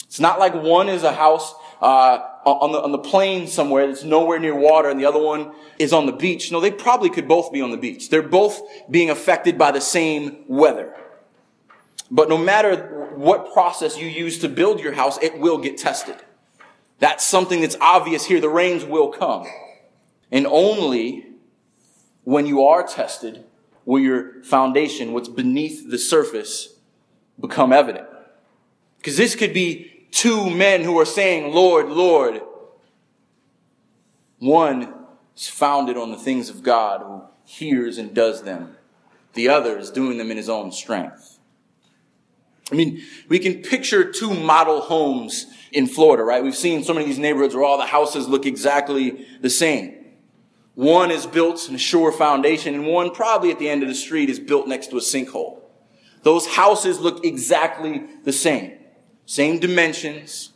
It's 0.06 0.20
not 0.20 0.40
like 0.40 0.54
one 0.54 0.90
is 0.90 1.04
a 1.04 1.14
house 1.14 1.54
uh, 1.82 2.20
on 2.46 2.72
the 2.72 2.82
on 2.82 2.92
the 2.92 3.00
plain 3.00 3.48
somewhere 3.48 3.88
that's 3.88 4.04
nowhere 4.04 4.40
near 4.40 4.56
water, 4.56 4.90
and 4.90 5.00
the 5.00 5.06
other 5.06 5.22
one 5.22 5.54
is 5.80 5.94
on 5.94 6.06
the 6.06 6.12
beach. 6.12 6.52
No, 6.52 6.60
they 6.60 6.72
probably 6.72 7.10
could 7.10 7.28
both 7.28 7.52
be 7.52 7.62
on 7.62 7.72
the 7.72 7.78
beach. 7.78 8.10
They're 8.10 8.22
both 8.22 8.62
being 8.90 9.10
affected 9.10 9.58
by 9.58 9.72
the 9.72 9.82
same 9.82 10.44
weather. 10.48 10.96
But 12.12 12.28
no 12.28 12.38
matter 12.38 13.10
what 13.16 13.54
process 13.54 13.98
you 13.98 14.06
use 14.06 14.40
to 14.40 14.50
build 14.50 14.82
your 14.82 14.92
house, 14.92 15.18
it 15.24 15.40
will 15.40 15.58
get 15.58 15.78
tested. 15.78 16.18
That's 17.00 17.26
something 17.26 17.62
that's 17.62 17.78
obvious 17.80 18.26
here. 18.26 18.42
The 18.42 18.50
rains 18.50 18.84
will 18.84 19.10
come. 19.10 19.48
And 20.30 20.46
only 20.46 21.26
when 22.26 22.46
you 22.46 22.64
are 22.64 22.86
tested 22.86 23.46
will 23.86 24.00
your 24.00 24.44
foundation, 24.44 25.14
what's 25.14 25.30
beneath 25.30 25.90
the 25.90 25.98
surface, 25.98 26.76
become 27.40 27.74
evident. 27.74 28.08
Because 28.98 29.18
this 29.18 29.36
could 29.36 29.54
be 29.54 30.06
two 30.12 30.50
men 30.50 30.84
who 30.84 31.00
are 31.00 31.06
saying, 31.06 31.54
Lord, 31.54 31.90
Lord. 31.90 32.42
One 34.38 34.94
is 35.36 35.48
founded 35.48 35.98
on 35.98 36.12
the 36.12 36.18
things 36.18 36.50
of 36.50 36.62
God 36.62 37.02
who 37.02 37.24
hears 37.46 37.98
and 37.98 38.14
does 38.14 38.44
them. 38.44 38.76
The 39.34 39.48
other 39.48 39.78
is 39.78 39.90
doing 39.90 40.18
them 40.18 40.30
in 40.30 40.38
his 40.38 40.50
own 40.50 40.72
strength. 40.72 41.40
I 42.72 42.76
mean, 42.76 43.04
we 43.28 43.40
can 43.40 43.62
picture 43.62 44.12
two 44.12 44.34
model 44.34 44.82
homes 44.82 45.48
in 45.72 45.88
Florida, 45.88 46.24
right? 46.24 46.44
We've 46.44 46.56
seen 46.56 46.84
so 46.84 46.94
many 46.94 47.06
of 47.06 47.10
these 47.10 47.20
neighborhoods 47.20 47.54
where 47.54 47.64
all 47.64 47.78
the 47.78 47.86
houses 47.86 48.28
look 48.28 48.46
exactly 48.46 49.26
the 49.42 49.50
same. 49.50 49.98
One 50.76 51.12
is 51.12 51.26
built 51.26 51.68
in 51.68 51.76
a 51.76 51.80
sure 51.80 52.12
foundation, 52.12 52.74
and 52.74 52.88
one 52.88 53.12
probably 53.12 53.52
at 53.52 53.60
the 53.60 53.70
end 53.70 53.84
of 53.84 53.90
the 53.90 53.96
street 53.96 54.30
is 54.30 54.40
built 54.40 54.68
next 54.68 54.88
to 54.88 54.98
a 54.98 55.02
sinkhole. 55.02 55.60
Those 56.24 56.48
houses 56.48 57.00
look 57.00 57.26
exactly 57.26 58.06
the 58.24 58.34
same. 58.34 58.74
same 59.26 59.60
dimensions. 59.60 60.54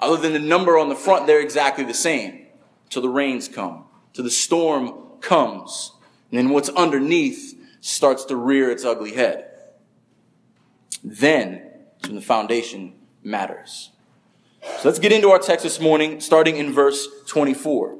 Other 0.00 0.16
than 0.16 0.32
the 0.32 0.38
number 0.38 0.78
on 0.78 0.88
the 0.88 0.94
front, 0.94 1.26
they're 1.26 1.40
exactly 1.40 1.84
the 1.84 1.94
same. 1.94 2.46
Till 2.88 3.02
the 3.02 3.08
rains 3.08 3.48
come, 3.48 3.84
till 4.14 4.24
the 4.24 4.30
storm 4.30 4.94
comes. 5.20 5.92
And 6.30 6.38
then 6.38 6.48
what's 6.50 6.70
underneath 6.70 7.54
starts 7.80 8.24
to 8.26 8.36
rear 8.36 8.70
its 8.70 8.84
ugly 8.84 9.14
head. 9.14 9.47
Then, 11.02 11.62
when 12.04 12.14
the 12.14 12.20
foundation 12.20 12.94
matters. 13.22 13.90
So 14.62 14.88
let's 14.88 14.98
get 14.98 15.12
into 15.12 15.30
our 15.30 15.38
text 15.38 15.62
this 15.62 15.80
morning, 15.80 16.20
starting 16.20 16.56
in 16.56 16.72
verse 16.72 17.08
24. 17.26 17.96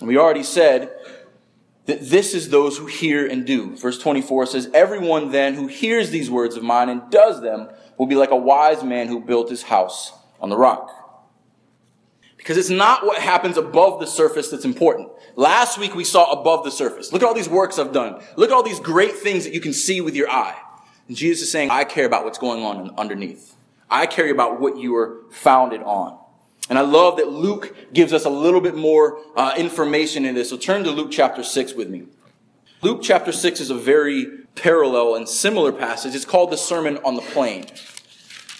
And 0.00 0.08
we 0.08 0.16
already 0.16 0.42
said 0.42 0.92
that 1.86 2.08
this 2.08 2.34
is 2.34 2.50
those 2.50 2.78
who 2.78 2.86
hear 2.86 3.26
and 3.26 3.44
do. 3.44 3.76
Verse 3.76 3.98
24 3.98 4.46
says, 4.46 4.70
Everyone 4.72 5.30
then 5.32 5.54
who 5.54 5.66
hears 5.66 6.10
these 6.10 6.30
words 6.30 6.56
of 6.56 6.62
mine 6.62 6.88
and 6.88 7.10
does 7.10 7.40
them 7.42 7.68
will 7.98 8.06
be 8.06 8.14
like 8.14 8.30
a 8.30 8.36
wise 8.36 8.82
man 8.82 9.08
who 9.08 9.20
built 9.20 9.50
his 9.50 9.64
house 9.64 10.12
on 10.40 10.48
the 10.48 10.56
rock. 10.56 10.90
Because 12.36 12.56
it's 12.56 12.70
not 12.70 13.04
what 13.04 13.20
happens 13.20 13.58
above 13.58 14.00
the 14.00 14.06
surface 14.06 14.50
that's 14.50 14.64
important. 14.64 15.10
Last 15.36 15.76
week 15.76 15.94
we 15.94 16.04
saw 16.04 16.32
above 16.32 16.64
the 16.64 16.70
surface. 16.70 17.12
Look 17.12 17.22
at 17.22 17.26
all 17.26 17.34
these 17.34 17.50
works 17.50 17.78
I've 17.78 17.92
done. 17.92 18.22
Look 18.36 18.50
at 18.50 18.54
all 18.54 18.62
these 18.62 18.80
great 18.80 19.16
things 19.16 19.44
that 19.44 19.52
you 19.52 19.60
can 19.60 19.74
see 19.74 20.00
with 20.00 20.16
your 20.16 20.30
eye. 20.30 20.56
And 21.10 21.16
Jesus 21.16 21.42
is 21.42 21.50
saying, 21.50 21.70
I 21.72 21.82
care 21.82 22.06
about 22.06 22.24
what's 22.24 22.38
going 22.38 22.62
on 22.62 22.94
underneath. 22.96 23.56
I 23.90 24.06
care 24.06 24.30
about 24.30 24.60
what 24.60 24.78
you 24.78 24.94
are 24.94 25.22
founded 25.32 25.82
on. 25.82 26.16
And 26.68 26.78
I 26.78 26.82
love 26.82 27.16
that 27.16 27.26
Luke 27.26 27.74
gives 27.92 28.12
us 28.12 28.26
a 28.26 28.30
little 28.30 28.60
bit 28.60 28.76
more 28.76 29.18
uh, 29.34 29.54
information 29.58 30.24
in 30.24 30.36
this. 30.36 30.50
So 30.50 30.56
turn 30.56 30.84
to 30.84 30.92
Luke 30.92 31.10
chapter 31.10 31.42
6 31.42 31.74
with 31.74 31.90
me. 31.90 32.04
Luke 32.80 33.00
chapter 33.02 33.32
6 33.32 33.58
is 33.58 33.70
a 33.70 33.74
very 33.74 34.24
parallel 34.54 35.16
and 35.16 35.28
similar 35.28 35.72
passage. 35.72 36.14
It's 36.14 36.24
called 36.24 36.52
the 36.52 36.56
Sermon 36.56 36.98
on 36.98 37.16
the 37.16 37.22
Plain. 37.22 37.66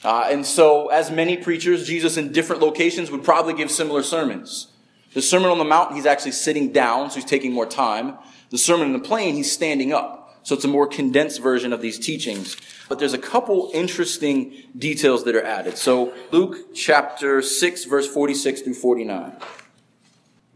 Uh, 0.02 0.26
and 0.28 0.45
so, 0.45 0.88
as 0.88 1.09
many 1.09 1.37
preachers, 1.37 1.87
Jesus 1.87 2.16
in 2.16 2.33
different 2.33 2.61
locations 2.61 3.12
would 3.12 3.23
probably 3.23 3.54
give 3.54 3.71
similar 3.71 4.02
sermons. 4.02 4.73
The 5.14 5.23
Sermon 5.23 5.50
on 5.50 5.59
the 5.59 5.64
Mount, 5.64 5.95
he's 5.95 6.04
actually 6.04 6.33
sitting 6.33 6.73
down, 6.73 7.11
so 7.11 7.14
he's 7.14 7.25
taking 7.25 7.52
more 7.52 7.66
time. 7.66 8.19
The 8.49 8.59
Sermon 8.59 8.88
on 8.88 8.92
the 8.92 9.09
Plain, 9.09 9.37
he's 9.37 9.52
standing 9.52 9.92
up. 9.92 10.20
So 10.50 10.57
it's 10.57 10.64
a 10.64 10.69
more 10.69 10.88
condensed 10.88 11.40
version 11.40 11.73
of 11.73 11.80
these 11.80 11.97
teachings. 11.97 12.57
But 12.88 12.99
there's 12.99 13.12
a 13.12 13.19
couple 13.19 13.71
interesting 13.73 14.52
details 14.76 15.23
that 15.23 15.37
are 15.37 15.45
added. 15.45 15.78
So 15.78 16.12
Luke 16.33 16.75
chapter 16.75 17.40
6, 17.40 17.85
verse 17.85 18.12
46 18.12 18.62
through 18.62 18.75
49. 18.75 19.37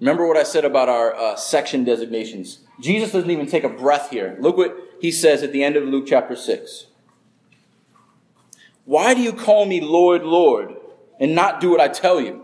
Remember 0.00 0.26
what 0.26 0.36
I 0.36 0.42
said 0.42 0.64
about 0.64 0.88
our 0.88 1.14
uh, 1.14 1.36
section 1.36 1.84
designations. 1.84 2.58
Jesus 2.80 3.12
doesn't 3.12 3.30
even 3.30 3.46
take 3.46 3.62
a 3.62 3.68
breath 3.68 4.10
here. 4.10 4.36
Look 4.40 4.56
what 4.56 4.76
he 5.00 5.12
says 5.12 5.44
at 5.44 5.52
the 5.52 5.62
end 5.62 5.76
of 5.76 5.84
Luke 5.84 6.06
chapter 6.08 6.34
6. 6.34 6.86
Why 8.86 9.14
do 9.14 9.22
you 9.22 9.32
call 9.32 9.64
me 9.64 9.80
Lord, 9.80 10.24
Lord, 10.24 10.74
and 11.20 11.36
not 11.36 11.60
do 11.60 11.70
what 11.70 11.80
I 11.80 11.86
tell 11.86 12.20
you? 12.20 12.42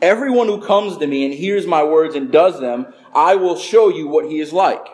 Everyone 0.00 0.46
who 0.46 0.64
comes 0.64 0.98
to 0.98 1.06
me 1.08 1.24
and 1.24 1.34
hears 1.34 1.66
my 1.66 1.82
words 1.82 2.14
and 2.14 2.30
does 2.30 2.60
them, 2.60 2.94
I 3.12 3.34
will 3.34 3.56
show 3.56 3.88
you 3.88 4.06
what 4.06 4.26
he 4.26 4.38
is 4.38 4.52
like. 4.52 4.86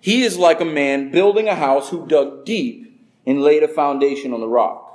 He 0.00 0.22
is 0.22 0.38
like 0.38 0.60
a 0.60 0.64
man 0.64 1.10
building 1.10 1.48
a 1.48 1.54
house 1.54 1.90
who 1.90 2.06
dug 2.06 2.44
deep 2.44 2.86
and 3.26 3.42
laid 3.42 3.62
a 3.62 3.68
foundation 3.68 4.32
on 4.32 4.40
the 4.40 4.48
rock. 4.48 4.86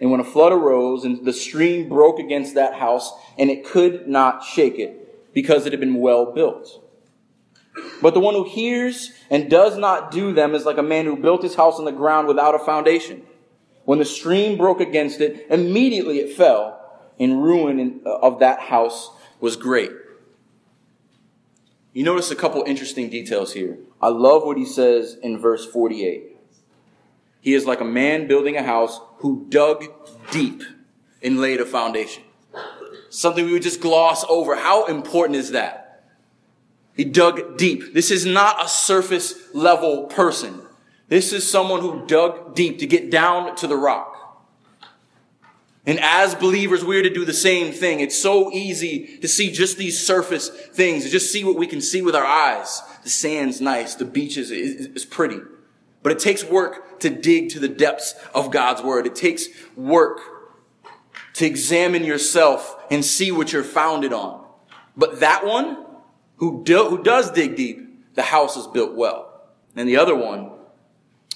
And 0.00 0.10
when 0.10 0.20
a 0.20 0.24
flood 0.24 0.52
arose 0.52 1.04
and 1.04 1.24
the 1.24 1.32
stream 1.32 1.88
broke 1.88 2.18
against 2.18 2.54
that 2.54 2.74
house 2.74 3.12
and 3.38 3.50
it 3.50 3.64
could 3.64 4.08
not 4.08 4.44
shake 4.44 4.78
it 4.78 5.32
because 5.32 5.66
it 5.66 5.72
had 5.72 5.80
been 5.80 5.96
well 5.96 6.32
built. 6.32 6.82
But 8.00 8.14
the 8.14 8.20
one 8.20 8.34
who 8.34 8.44
hears 8.44 9.12
and 9.30 9.50
does 9.50 9.76
not 9.76 10.10
do 10.10 10.32
them 10.32 10.54
is 10.54 10.64
like 10.64 10.78
a 10.78 10.82
man 10.82 11.04
who 11.04 11.16
built 11.16 11.42
his 11.42 11.54
house 11.54 11.78
on 11.78 11.84
the 11.84 11.92
ground 11.92 12.26
without 12.26 12.54
a 12.54 12.58
foundation. 12.58 13.22
When 13.84 13.98
the 13.98 14.04
stream 14.04 14.56
broke 14.56 14.80
against 14.80 15.20
it, 15.20 15.46
immediately 15.50 16.18
it 16.18 16.36
fell, 16.36 16.80
and 17.20 17.42
ruin 17.42 18.00
of 18.04 18.40
that 18.40 18.60
house 18.60 19.10
was 19.40 19.56
great. 19.56 19.90
You 21.96 22.02
notice 22.02 22.30
a 22.30 22.36
couple 22.36 22.62
interesting 22.64 23.08
details 23.08 23.54
here. 23.54 23.78
I 24.02 24.08
love 24.08 24.42
what 24.42 24.58
he 24.58 24.66
says 24.66 25.16
in 25.22 25.38
verse 25.38 25.64
48. 25.64 26.36
He 27.40 27.54
is 27.54 27.64
like 27.64 27.80
a 27.80 27.86
man 27.86 28.26
building 28.26 28.54
a 28.54 28.62
house 28.62 29.00
who 29.20 29.46
dug 29.48 29.82
deep 30.30 30.62
and 31.22 31.40
laid 31.40 31.58
a 31.58 31.64
foundation. 31.64 32.22
Something 33.08 33.46
we 33.46 33.52
would 33.52 33.62
just 33.62 33.80
gloss 33.80 34.26
over. 34.28 34.56
How 34.56 34.84
important 34.84 35.36
is 35.36 35.52
that? 35.52 36.04
He 36.94 37.04
dug 37.04 37.56
deep. 37.56 37.94
This 37.94 38.10
is 38.10 38.26
not 38.26 38.62
a 38.62 38.68
surface 38.68 39.34
level 39.54 40.04
person. 40.04 40.60
This 41.08 41.32
is 41.32 41.50
someone 41.50 41.80
who 41.80 42.06
dug 42.06 42.54
deep 42.54 42.78
to 42.80 42.86
get 42.86 43.10
down 43.10 43.56
to 43.56 43.66
the 43.66 43.76
rock. 43.76 44.15
And 45.86 46.00
as 46.00 46.34
believers, 46.34 46.84
we're 46.84 47.04
to 47.04 47.10
do 47.10 47.24
the 47.24 47.32
same 47.32 47.72
thing. 47.72 48.00
It's 48.00 48.20
so 48.20 48.52
easy 48.52 49.18
to 49.18 49.28
see 49.28 49.52
just 49.52 49.78
these 49.78 50.04
surface 50.04 50.48
things, 50.48 51.04
to 51.04 51.10
just 51.10 51.30
see 51.30 51.44
what 51.44 51.56
we 51.56 51.68
can 51.68 51.80
see 51.80 52.02
with 52.02 52.16
our 52.16 52.24
eyes. 52.24 52.82
The 53.04 53.08
sand's 53.08 53.60
nice, 53.60 53.94
the 53.94 54.04
beach 54.04 54.36
is, 54.36 54.50
is, 54.50 54.86
is 54.86 55.04
pretty. 55.04 55.38
But 56.02 56.12
it 56.12 56.18
takes 56.18 56.42
work 56.44 56.98
to 57.00 57.10
dig 57.10 57.50
to 57.50 57.60
the 57.60 57.68
depths 57.68 58.14
of 58.34 58.50
God's 58.50 58.82
word. 58.82 59.06
It 59.06 59.14
takes 59.14 59.46
work 59.76 60.20
to 61.34 61.46
examine 61.46 62.04
yourself 62.04 62.76
and 62.90 63.04
see 63.04 63.30
what 63.30 63.52
you're 63.52 63.62
founded 63.62 64.12
on. 64.12 64.44
But 64.96 65.20
that 65.20 65.46
one 65.46 65.86
who, 66.36 66.64
do, 66.64 66.88
who 66.88 67.02
does 67.02 67.30
dig 67.30 67.54
deep, 67.56 68.14
the 68.14 68.22
house 68.22 68.56
is 68.56 68.66
built 68.66 68.94
well. 68.94 69.42
And 69.76 69.88
the 69.88 69.98
other 69.98 70.16
one 70.16 70.50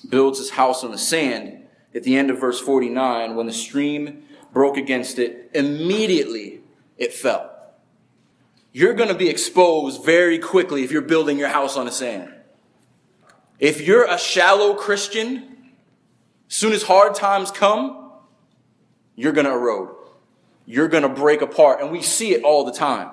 builds 0.08 0.38
his 0.38 0.50
house 0.50 0.82
on 0.82 0.90
the 0.90 0.98
sand, 0.98 1.66
at 1.94 2.04
the 2.04 2.16
end 2.16 2.30
of 2.30 2.40
verse 2.40 2.60
49, 2.60 3.34
when 3.34 3.46
the 3.46 3.52
stream 3.52 4.24
broke 4.52 4.76
against 4.76 5.18
it, 5.18 5.50
immediately 5.54 6.60
it 6.96 7.12
fell. 7.12 7.50
You're 8.72 8.94
going 8.94 9.08
to 9.08 9.14
be 9.14 9.28
exposed 9.28 10.04
very 10.04 10.38
quickly 10.38 10.84
if 10.84 10.92
you're 10.92 11.02
building 11.02 11.38
your 11.38 11.48
house 11.48 11.76
on 11.76 11.86
the 11.86 11.92
sand. 11.92 12.32
If 13.58 13.80
you're 13.80 14.04
a 14.04 14.18
shallow 14.18 14.74
Christian, 14.74 15.72
soon 16.48 16.72
as 16.72 16.82
hard 16.82 17.14
times 17.14 17.50
come, 17.50 18.12
you're 19.16 19.32
going 19.32 19.46
to 19.46 19.52
erode. 19.52 19.94
You're 20.66 20.88
going 20.88 21.02
to 21.02 21.08
break 21.08 21.42
apart. 21.42 21.80
And 21.80 21.90
we 21.90 22.00
see 22.00 22.32
it 22.32 22.44
all 22.44 22.64
the 22.64 22.72
time. 22.72 23.10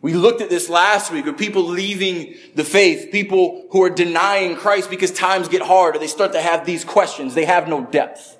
We 0.00 0.14
looked 0.14 0.40
at 0.40 0.48
this 0.48 0.68
last 0.68 1.12
week 1.12 1.26
of 1.26 1.36
people 1.36 1.64
leaving 1.64 2.36
the 2.54 2.64
faith, 2.64 3.10
people 3.10 3.66
who 3.72 3.82
are 3.82 3.90
denying 3.90 4.56
Christ 4.56 4.90
because 4.90 5.10
times 5.10 5.48
get 5.48 5.60
hard 5.60 5.96
or 5.96 5.98
they 5.98 6.06
start 6.06 6.32
to 6.32 6.40
have 6.40 6.64
these 6.64 6.84
questions. 6.84 7.34
They 7.34 7.44
have 7.44 7.68
no 7.68 7.84
depth. 7.84 8.37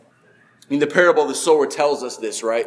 I 0.68 0.70
mean, 0.70 0.80
the 0.80 0.86
parable 0.86 1.22
of 1.22 1.28
the 1.28 1.34
sower 1.34 1.66
tells 1.66 2.02
us 2.02 2.18
this, 2.18 2.42
right? 2.42 2.66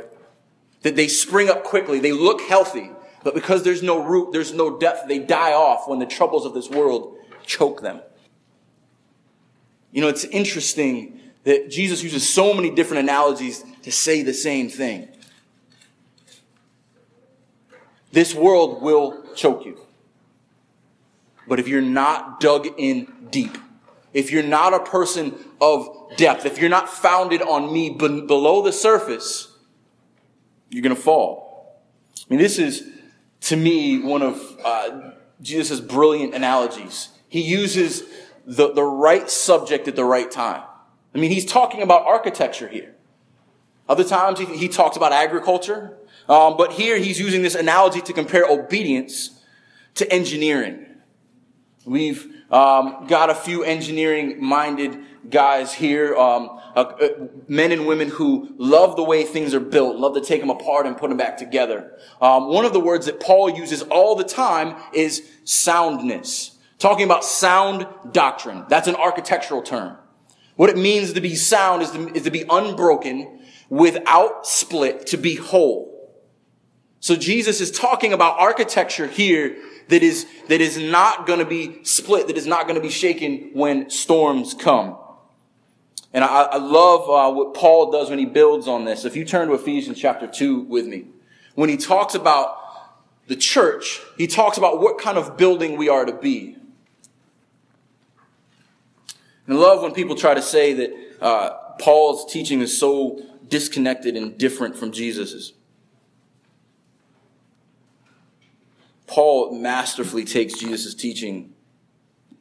That 0.81 0.95
they 0.95 1.07
spring 1.07 1.49
up 1.49 1.63
quickly. 1.63 1.99
They 1.99 2.11
look 2.11 2.41
healthy, 2.41 2.89
but 3.23 3.35
because 3.35 3.61
there's 3.63 3.83
no 3.83 4.03
root, 4.03 4.31
there's 4.31 4.53
no 4.53 4.79
depth, 4.79 5.07
they 5.07 5.19
die 5.19 5.53
off 5.53 5.87
when 5.87 5.99
the 5.99 6.07
troubles 6.07 6.45
of 6.45 6.55
this 6.55 6.67
world 6.69 7.17
choke 7.45 7.81
them. 7.81 8.01
You 9.91 10.01
know, 10.01 10.07
it's 10.07 10.23
interesting 10.23 11.19
that 11.43 11.69
Jesus 11.69 12.01
uses 12.01 12.27
so 12.27 12.53
many 12.53 12.71
different 12.71 13.03
analogies 13.03 13.63
to 13.83 13.91
say 13.91 14.23
the 14.23 14.33
same 14.33 14.69
thing. 14.69 15.07
This 18.11 18.33
world 18.33 18.81
will 18.81 19.23
choke 19.35 19.65
you. 19.65 19.79
But 21.47 21.59
if 21.59 21.67
you're 21.67 21.81
not 21.81 22.39
dug 22.39 22.67
in 22.77 23.27
deep, 23.29 23.57
if 24.13 24.31
you're 24.31 24.43
not 24.43 24.73
a 24.73 24.79
person 24.79 25.35
of 25.59 26.00
depth, 26.17 26.45
if 26.45 26.57
you're 26.59 26.69
not 26.69 26.89
founded 26.89 27.41
on 27.41 27.71
me 27.71 27.89
below 27.89 28.61
the 28.61 28.71
surface, 28.71 29.55
you're 30.69 30.83
going 30.83 30.95
to 30.95 31.01
fall. 31.01 31.81
I 32.17 32.23
mean, 32.29 32.39
this 32.39 32.59
is, 32.59 32.87
to 33.41 33.55
me, 33.55 33.99
one 33.99 34.21
of 34.21 34.41
uh, 34.63 35.11
Jesus' 35.41 35.79
brilliant 35.79 36.33
analogies. 36.33 37.09
He 37.27 37.41
uses 37.41 38.03
the, 38.45 38.73
the 38.73 38.83
right 38.83 39.29
subject 39.29 39.87
at 39.87 39.95
the 39.95 40.05
right 40.05 40.29
time. 40.29 40.63
I 41.13 41.17
mean, 41.17 41.31
he's 41.31 41.45
talking 41.45 41.81
about 41.81 42.05
architecture 42.05 42.67
here. 42.67 42.95
Other 43.89 44.03
times 44.03 44.39
he, 44.39 44.45
he 44.45 44.67
talks 44.69 44.95
about 44.95 45.11
agriculture. 45.11 45.97
Um, 46.29 46.55
but 46.55 46.73
here 46.73 46.97
he's 46.97 47.19
using 47.19 47.41
this 47.41 47.55
analogy 47.55 48.01
to 48.01 48.13
compare 48.13 48.45
obedience 48.45 49.41
to 49.95 50.09
engineering. 50.11 50.85
We've 51.85 52.25
um, 52.51 53.07
got 53.07 53.29
a 53.29 53.35
few 53.35 53.63
engineering 53.63 54.41
minded 54.41 54.97
guys 55.29 55.73
here, 55.73 56.15
um, 56.15 56.59
uh, 56.75 56.79
uh, 56.79 57.07
men 57.47 57.71
and 57.71 57.85
women 57.85 58.09
who 58.09 58.53
love 58.57 58.95
the 58.95 59.03
way 59.03 59.23
things 59.23 59.53
are 59.53 59.59
built, 59.59 59.97
love 59.97 60.15
to 60.15 60.21
take 60.21 60.41
them 60.41 60.49
apart 60.49 60.85
and 60.85 60.97
put 60.97 61.09
them 61.09 61.17
back 61.17 61.37
together. 61.37 61.97
Um, 62.21 62.47
one 62.47 62.65
of 62.65 62.73
the 62.73 62.79
words 62.79 63.05
that 63.05 63.19
Paul 63.19 63.49
uses 63.49 63.81
all 63.83 64.15
the 64.15 64.23
time 64.23 64.75
is 64.93 65.27
soundness. 65.43 66.57
Talking 66.79 67.05
about 67.05 67.23
sound 67.23 67.85
doctrine. 68.11 68.65
That's 68.67 68.87
an 68.87 68.95
architectural 68.95 69.61
term. 69.61 69.97
What 70.55 70.69
it 70.69 70.77
means 70.77 71.13
to 71.13 71.21
be 71.21 71.35
sound 71.35 71.81
is 71.81 71.91
to, 71.91 72.13
is 72.15 72.23
to 72.23 72.31
be 72.31 72.43
unbroken, 72.49 73.39
without 73.69 74.45
split, 74.45 75.07
to 75.07 75.17
be 75.17 75.35
whole. 75.35 75.91
So 76.99 77.15
Jesus 77.15 77.61
is 77.61 77.71
talking 77.71 78.13
about 78.13 78.37
architecture 78.37 79.07
here 79.07 79.57
that 79.87 80.03
is, 80.03 80.27
that 80.49 80.61
is 80.61 80.77
not 80.77 81.25
going 81.25 81.39
to 81.39 81.45
be 81.45 81.83
split, 81.83 82.27
that 82.27 82.37
is 82.37 82.45
not 82.45 82.67
going 82.67 82.75
to 82.75 82.81
be 82.81 82.91
shaken 82.91 83.51
when 83.53 83.89
storms 83.89 84.53
come. 84.53 84.97
And 86.13 86.23
I, 86.23 86.43
I 86.43 86.57
love 86.57 87.09
uh, 87.09 87.33
what 87.33 87.53
Paul 87.53 87.91
does 87.91 88.09
when 88.09 88.19
he 88.19 88.25
builds 88.25 88.67
on 88.67 88.85
this. 88.85 89.05
If 89.05 89.15
you 89.15 89.23
turn 89.23 89.47
to 89.47 89.53
Ephesians 89.53 89.97
chapter 89.97 90.27
2 90.27 90.61
with 90.61 90.85
me, 90.85 91.05
when 91.55 91.69
he 91.69 91.77
talks 91.77 92.15
about 92.15 92.57
the 93.27 93.35
church, 93.35 94.01
he 94.17 94.27
talks 94.27 94.57
about 94.57 94.81
what 94.81 94.99
kind 94.99 95.17
of 95.17 95.37
building 95.37 95.77
we 95.77 95.87
are 95.87 96.05
to 96.05 96.13
be. 96.13 96.57
And 99.47 99.57
I 99.57 99.59
love 99.59 99.81
when 99.81 99.93
people 99.93 100.15
try 100.15 100.33
to 100.33 100.41
say 100.41 100.73
that 100.73 100.91
uh, 101.21 101.49
Paul's 101.79 102.31
teaching 102.31 102.61
is 102.61 102.77
so 102.77 103.21
disconnected 103.47 104.15
and 104.15 104.37
different 104.37 104.75
from 104.75 104.91
Jesus's. 104.91 105.53
Paul 109.07 109.59
masterfully 109.59 110.23
takes 110.23 110.57
Jesus' 110.57 110.95
teaching 110.95 111.53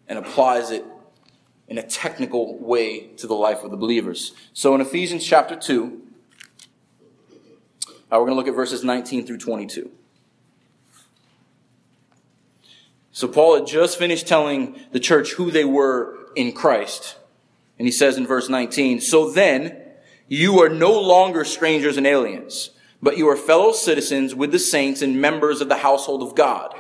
and 0.09 0.19
applies 0.19 0.71
it 0.71 0.85
in 1.71 1.79
a 1.79 1.83
technical 1.83 2.59
way 2.59 3.07
to 3.17 3.29
the 3.29 3.35
life 3.35 3.62
of 3.62 3.71
the 3.71 3.77
believers. 3.77 4.33
So 4.53 4.75
in 4.75 4.81
Ephesians 4.81 5.25
chapter 5.25 5.55
2, 5.55 6.03
uh, 8.12 8.19
we're 8.19 8.19
going 8.19 8.31
to 8.31 8.35
look 8.35 8.49
at 8.49 8.57
verses 8.57 8.83
19 8.83 9.25
through 9.25 9.39
22. 9.39 9.89
So 13.12 13.29
Paul 13.29 13.55
had 13.55 13.69
just 13.69 13.99
finished 13.99 14.27
telling 14.27 14.81
the 14.91 14.99
church 14.99 15.35
who 15.35 15.53
they 15.53 15.65
were 15.65 16.19
in 16.35 16.53
Christ. 16.53 17.17
And 17.79 17.87
he 17.87 17.93
says 17.93 18.17
in 18.17 18.27
verse 18.27 18.49
19, 18.49 19.00
So 19.00 19.31
then, 19.31 19.77
you 20.27 20.61
are 20.62 20.69
no 20.69 20.99
longer 21.00 21.45
strangers 21.45 21.97
and 21.97 22.07
aliens, 22.07 22.71
but 23.00 23.17
you 23.17 23.29
are 23.29 23.37
fellow 23.37 23.73
citizens 23.73 24.35
with 24.35 24.50
the 24.50 24.59
saints 24.59 25.03
and 25.03 25.21
members 25.21 25.61
of 25.61 25.69
the 25.69 25.79
household 25.79 26.23
of 26.23 26.35
God, 26.35 26.75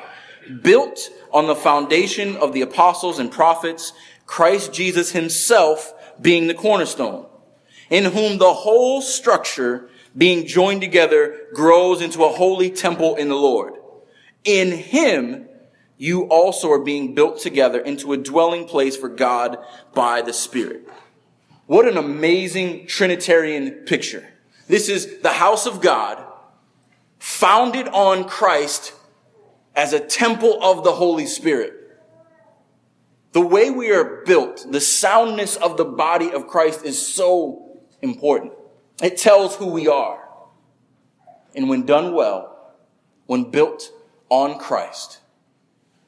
built 0.62 1.10
on 1.32 1.46
the 1.46 1.54
foundation 1.54 2.36
of 2.36 2.52
the 2.52 2.62
apostles 2.62 3.18
and 3.18 3.30
prophets, 3.30 3.92
Christ 4.30 4.72
Jesus 4.72 5.10
himself 5.10 5.92
being 6.20 6.46
the 6.46 6.54
cornerstone, 6.54 7.26
in 7.90 8.04
whom 8.04 8.38
the 8.38 8.54
whole 8.54 9.02
structure 9.02 9.90
being 10.16 10.46
joined 10.46 10.82
together 10.82 11.48
grows 11.52 12.00
into 12.00 12.22
a 12.22 12.28
holy 12.28 12.70
temple 12.70 13.16
in 13.16 13.28
the 13.28 13.34
Lord. 13.34 13.74
In 14.44 14.70
him, 14.70 15.48
you 15.98 16.28
also 16.28 16.70
are 16.70 16.78
being 16.78 17.12
built 17.12 17.40
together 17.40 17.80
into 17.80 18.12
a 18.12 18.16
dwelling 18.16 18.66
place 18.66 18.96
for 18.96 19.08
God 19.08 19.58
by 19.94 20.22
the 20.22 20.32
Spirit. 20.32 20.88
What 21.66 21.88
an 21.88 21.96
amazing 21.96 22.86
Trinitarian 22.86 23.84
picture. 23.84 24.28
This 24.68 24.88
is 24.88 25.18
the 25.22 25.30
house 25.30 25.66
of 25.66 25.80
God 25.80 26.24
founded 27.18 27.88
on 27.88 28.28
Christ 28.28 28.92
as 29.74 29.92
a 29.92 29.98
temple 29.98 30.56
of 30.62 30.84
the 30.84 30.92
Holy 30.92 31.26
Spirit. 31.26 31.79
The 33.32 33.40
way 33.40 33.70
we 33.70 33.92
are 33.92 34.22
built, 34.24 34.66
the 34.68 34.80
soundness 34.80 35.56
of 35.56 35.76
the 35.76 35.84
body 35.84 36.32
of 36.32 36.48
Christ 36.48 36.84
is 36.84 37.00
so 37.00 37.80
important. 38.02 38.52
It 39.02 39.16
tells 39.18 39.56
who 39.56 39.66
we 39.66 39.86
are. 39.88 40.20
And 41.54 41.68
when 41.68 41.86
done 41.86 42.14
well, 42.14 42.74
when 43.26 43.50
built 43.50 43.92
on 44.28 44.58
Christ, 44.58 45.20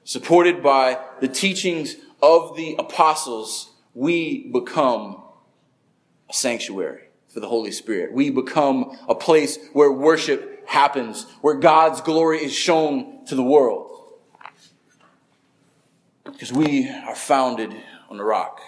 supported 0.05 0.63
by 0.63 0.99
the 1.21 1.29
teachings 1.29 1.97
of 2.21 2.57
the 2.57 2.77
apostles, 2.79 3.71
we 3.95 4.51
become 4.51 5.23
a 6.29 6.33
sanctuary 6.33 7.09
for 7.29 7.41
the 7.41 7.49
Holy 7.49 7.73
Spirit. 7.73 8.13
We 8.13 8.31
become 8.31 8.97
a 9.09 9.15
place 9.15 9.59
where 9.73 9.93
worship 9.93 10.69
happens, 10.69 11.27
where 11.41 11.55
God's 11.55 12.01
glory 12.01 12.45
is 12.45 12.53
shown 12.53 13.25
to 13.27 13.35
the 13.35 13.43
world. 13.43 13.92
Because 16.25 16.53
we 16.53 16.89
are 16.89 17.15
founded 17.15 17.75
on 18.09 18.17
the 18.17 18.25
rock. 18.25 18.61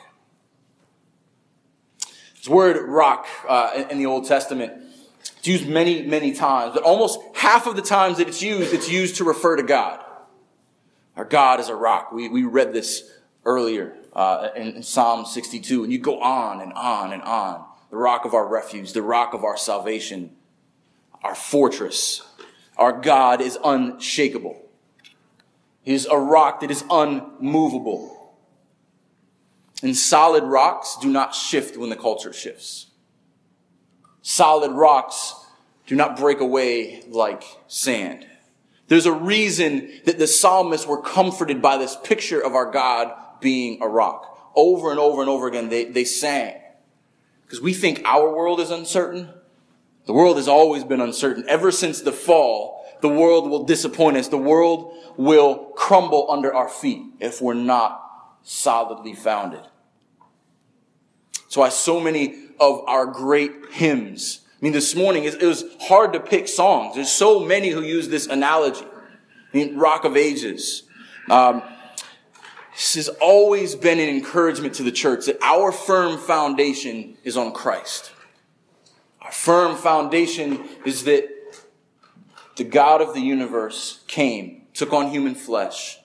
This 2.37 2.49
word 2.49 2.77
rock 2.89 3.27
uh, 3.49 3.85
in 3.91 3.99
the 3.99 4.07
Old 4.07 4.27
Testament, 4.27 4.73
it's 5.39 5.47
used 5.47 5.69
many, 5.69 6.03
many 6.03 6.33
times, 6.33 6.75
but 6.75 6.83
almost 6.83 7.19
half 7.35 7.67
of 7.67 7.77
the 7.77 7.83
times 7.83 8.19
that 8.19 8.29
it's 8.29 8.43
used, 8.43 8.75
it's 8.75 8.91
used 8.91 9.17
to 9.17 9.25
refer 9.25 9.57
to 9.57 9.63
God. 9.63 10.05
Our 11.17 11.25
God 11.25 11.61
is 11.61 11.69
a 11.69 11.75
rock. 11.75 12.13
We, 12.13 12.29
we 12.29 12.43
read 12.43 12.73
this 12.73 13.11
earlier 13.45 13.97
uh, 14.13 14.49
in, 14.57 14.77
in 14.77 14.83
Psalm 14.83 15.27
62, 15.27 15.85
and 15.85 15.93
you 15.93 15.99
go 15.99 16.21
on 16.21 16.61
and 16.61 16.73
on 16.73 17.13
and 17.13 17.23
on. 17.23 17.65
The 17.91 17.97
rock 17.97 18.25
of 18.25 18.35
our 18.35 18.47
refuge, 18.47 18.93
the 18.93 19.03
rock 19.03 19.35
of 19.35 19.45
our 19.45 19.57
salvation, 19.57 20.35
our 21.23 21.35
fortress. 21.35 22.23
Our 22.77 22.93
God 22.93 23.41
is 23.41 23.57
unshakable. 23.65 24.64
He 25.85 25.95
is 25.95 26.07
a 26.07 26.19
rock 26.19 26.61
that 26.61 26.71
is 26.71 26.83
unmovable. 26.91 28.35
And 29.83 29.97
solid 29.97 30.45
rocks 30.45 30.97
do 31.01 31.09
not 31.09 31.35
shift 31.35 31.77
when 31.77 31.91
the 31.91 31.97
culture 31.97 32.33
shifts. 32.33 32.87
Solid 34.23 34.73
rocks 34.73 35.35
do 35.87 35.95
not 35.95 36.17
break 36.17 36.41
away 36.41 37.05
like 37.09 37.45
sand. 37.67 38.27
There's 38.89 39.07
a 39.07 39.13
reason 39.13 39.91
that 40.07 40.19
the 40.19 40.27
psalmists 40.27 40.87
were 40.87 41.03
comforted 41.03 41.61
by 41.61 41.77
this 41.77 41.97
picture 42.03 42.41
of 42.41 42.55
our 42.55 42.71
God 42.71 43.15
being 43.41 43.83
a 43.83 43.89
rock. 43.89 44.53
Over 44.57 44.91
and 44.91 44.99
over 44.99 45.21
and 45.21 45.29
over 45.29 45.47
again, 45.47 45.69
they, 45.69 45.85
they 45.85 46.05
sang. 46.05 46.55
Because 47.43 47.61
we 47.61 47.75
think 47.75 48.01
our 48.07 48.35
world 48.35 48.61
is 48.61 48.71
uncertain. 48.71 49.29
The 50.07 50.15
world 50.15 50.37
has 50.37 50.49
always 50.49 50.85
been 50.85 51.01
uncertain. 51.01 51.45
Ever 51.49 51.71
since 51.71 52.01
the 52.01 52.13
fall, 52.13 52.84
the 53.01 53.09
world 53.09 53.49
will 53.51 53.65
disappoint 53.65 54.17
us. 54.17 54.29
The 54.29 54.39
world 54.39 54.95
will 55.17 55.57
crumble 55.77 56.31
under 56.31 56.55
our 56.55 56.69
feet 56.69 57.03
if 57.21 57.41
we're 57.41 57.55
not 57.55 58.01
solidly 58.43 59.15
founded. 59.15 59.63
That's 61.43 61.57
why 61.57 61.69
so 61.69 62.01
many 62.01 62.51
of 62.59 62.83
our 62.87 63.07
great 63.07 63.53
hymns 63.73 64.45
I 64.65 64.67
mean, 64.67 64.73
this 64.73 64.95
morning 64.95 65.25
it 65.25 65.43
was 65.43 65.63
hard 65.79 66.15
to 66.15 66.21
pick 66.21 66.49
songs. 66.49 66.95
There's 66.95 67.11
so 67.11 67.39
many 67.39 67.69
who 67.69 67.83
use 67.83 68.09
this 68.09 68.27
analogy. 68.27 68.87
I 68.87 69.57
mean, 69.57 69.77
Rock 69.77 70.07
of 70.07 70.17
Ages. 70.17 70.85
Um, 71.29 71.63
this 72.73 72.95
has 72.95 73.11
always 73.21 73.75
been 73.75 74.01
an 74.01 74.09
encouragement 74.09 74.73
to 74.77 74.83
the 74.83 74.91
church 74.91 75.27
that 75.27 75.37
our 75.43 75.71
firm 75.71 76.17
foundation 76.17 77.19
is 77.25 77.37
on 77.37 77.53
Christ. 77.53 78.13
Our 79.21 79.33
firm 79.33 79.77
foundation 79.77 80.67
is 80.87 81.05
that 81.05 81.29
the 82.57 82.65
God 82.65 83.01
of 83.01 83.15
the 83.15 83.21
universe 83.21 84.03
came, 84.07 84.63
took 84.75 84.93
on 84.93 85.11
human 85.11 85.35
flesh, 85.35 85.99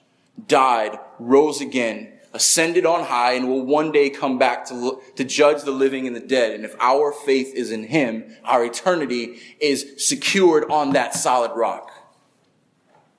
died, 0.48 1.00
rose 1.20 1.62
again, 1.62 2.14
ascended 2.34 2.86
on 2.86 3.06
high 3.06 3.34
and 3.34 3.48
will 3.48 3.66
one 3.66 3.92
day 3.92 4.10
come 4.10 4.38
back 4.38 4.66
to, 4.68 5.02
to 5.16 5.24
judge 5.24 5.64
the 5.64 5.72
living 5.72 6.08
and 6.08 6.16
the 6.16 6.20
dead. 6.20 6.54
And 6.54 6.64
if 6.64 6.76
our 6.80 7.12
faith 7.12 7.54
is 7.56 7.72
in 7.72 7.84
him, 7.86 8.36
our 8.44 8.64
eternity 8.64 9.40
is 9.60 9.96
secured 9.98 10.70
on 10.70 10.94
that 10.94 11.14
solid 11.14 11.52
rock. 11.56 11.92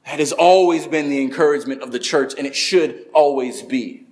That 0.07 0.19
has 0.19 0.33
always 0.33 0.87
been 0.87 1.11
the 1.11 1.23
encouragement 1.23 1.83
of 1.83 1.93
the 1.93 1.99
church, 1.99 2.35
and 2.37 2.47
it 2.47 2.57
should 2.57 3.07
always 3.13 3.63
be. 3.63 4.07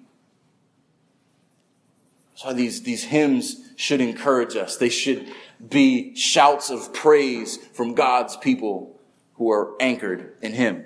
So 2.34 2.52
these, 2.52 2.82
these 2.82 3.04
hymns 3.04 3.56
should 3.76 4.00
encourage 4.00 4.54
us. 4.54 4.76
They 4.76 4.90
should 4.90 5.26
be 5.66 6.14
shouts 6.14 6.70
of 6.70 6.92
praise 6.92 7.56
from 7.72 7.94
God's 7.94 8.36
people 8.36 8.97
who 9.38 9.50
are 9.50 9.74
anchored 9.80 10.34
in 10.42 10.52
him. 10.52 10.84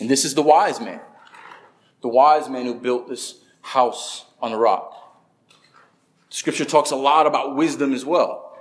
And 0.00 0.08
this 0.08 0.24
is 0.24 0.34
the 0.34 0.42
wise 0.42 0.80
man 0.80 1.00
the 2.02 2.08
wise 2.08 2.48
man 2.48 2.66
who 2.66 2.74
built 2.74 3.08
this 3.08 3.38
house 3.62 4.26
on 4.40 4.50
the 4.50 4.58
rock. 4.58 4.98
Scripture 6.28 6.64
talks 6.64 6.90
a 6.90 6.96
lot 6.96 7.26
about 7.26 7.54
wisdom 7.54 7.92
as 7.92 8.04
well. 8.04 8.58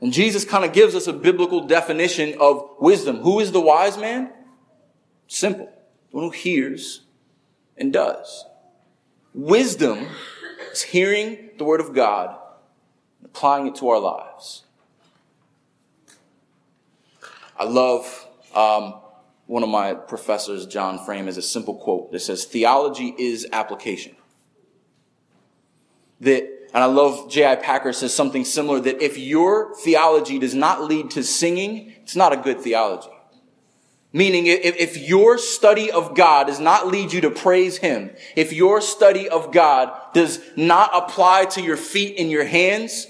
And 0.00 0.12
Jesus 0.12 0.44
kind 0.44 0.64
of 0.64 0.72
gives 0.72 0.94
us 0.94 1.06
a 1.06 1.12
biblical 1.12 1.66
definition 1.66 2.36
of 2.40 2.70
wisdom. 2.78 3.18
Who 3.18 3.40
is 3.40 3.52
the 3.52 3.60
wise 3.60 3.98
man? 3.98 4.32
Simple. 5.26 5.72
The 6.10 6.16
one 6.16 6.24
who 6.26 6.30
hears 6.30 7.02
and 7.76 7.92
does. 7.92 8.44
Wisdom 9.34 10.06
is 10.72 10.82
hearing 10.82 11.50
the 11.58 11.64
word 11.64 11.80
of 11.80 11.94
God 11.94 12.36
and 13.18 13.26
applying 13.26 13.66
it 13.66 13.76
to 13.76 13.88
our 13.88 13.98
lives. 13.98 14.64
I 17.56 17.64
love 17.64 18.26
um, 18.54 18.94
one 19.46 19.62
of 19.62 19.68
my 19.68 19.94
professors, 19.94 20.66
John 20.66 21.04
Frame, 21.04 21.26
has 21.26 21.36
a 21.36 21.42
simple 21.42 21.74
quote 21.74 22.12
that 22.12 22.20
says, 22.20 22.44
Theology 22.44 23.14
is 23.18 23.46
application. 23.52 24.16
That, 26.20 26.44
and 26.72 26.82
I 26.82 26.86
love 26.86 27.30
J.I. 27.30 27.56
Packer 27.56 27.92
says 27.92 28.14
something 28.14 28.44
similar 28.44 28.80
that 28.80 29.02
if 29.02 29.18
your 29.18 29.74
theology 29.76 30.38
does 30.38 30.54
not 30.54 30.82
lead 30.84 31.10
to 31.12 31.22
singing, 31.22 31.92
it's 32.02 32.16
not 32.16 32.32
a 32.32 32.36
good 32.36 32.60
theology. 32.60 33.10
Meaning, 34.14 34.46
if, 34.46 34.76
if 34.76 34.96
your 34.96 35.38
study 35.38 35.90
of 35.90 36.14
God 36.14 36.46
does 36.46 36.60
not 36.60 36.86
lead 36.86 37.12
you 37.12 37.22
to 37.22 37.30
praise 37.30 37.78
Him, 37.78 38.10
if 38.36 38.52
your 38.52 38.82
study 38.82 39.28
of 39.28 39.52
God 39.52 39.90
does 40.12 40.38
not 40.54 40.90
apply 40.92 41.46
to 41.46 41.62
your 41.62 41.78
feet 41.78 42.16
and 42.18 42.30
your 42.30 42.44
hands, 42.44 43.06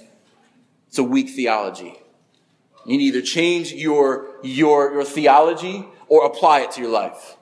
it's 0.87 0.99
a 0.99 1.05
weak 1.05 1.31
theology. 1.31 1.99
You 2.87 2.99
need 2.99 3.13
to 3.13 3.23
change 3.23 3.73
your, 3.73 4.29
your, 4.43 4.93
your 4.93 5.05
theology 5.05 5.87
or 6.09 6.27
apply 6.27 6.61
it 6.61 6.73
to 6.73 6.81
your 6.81 6.91
life. 6.91 7.37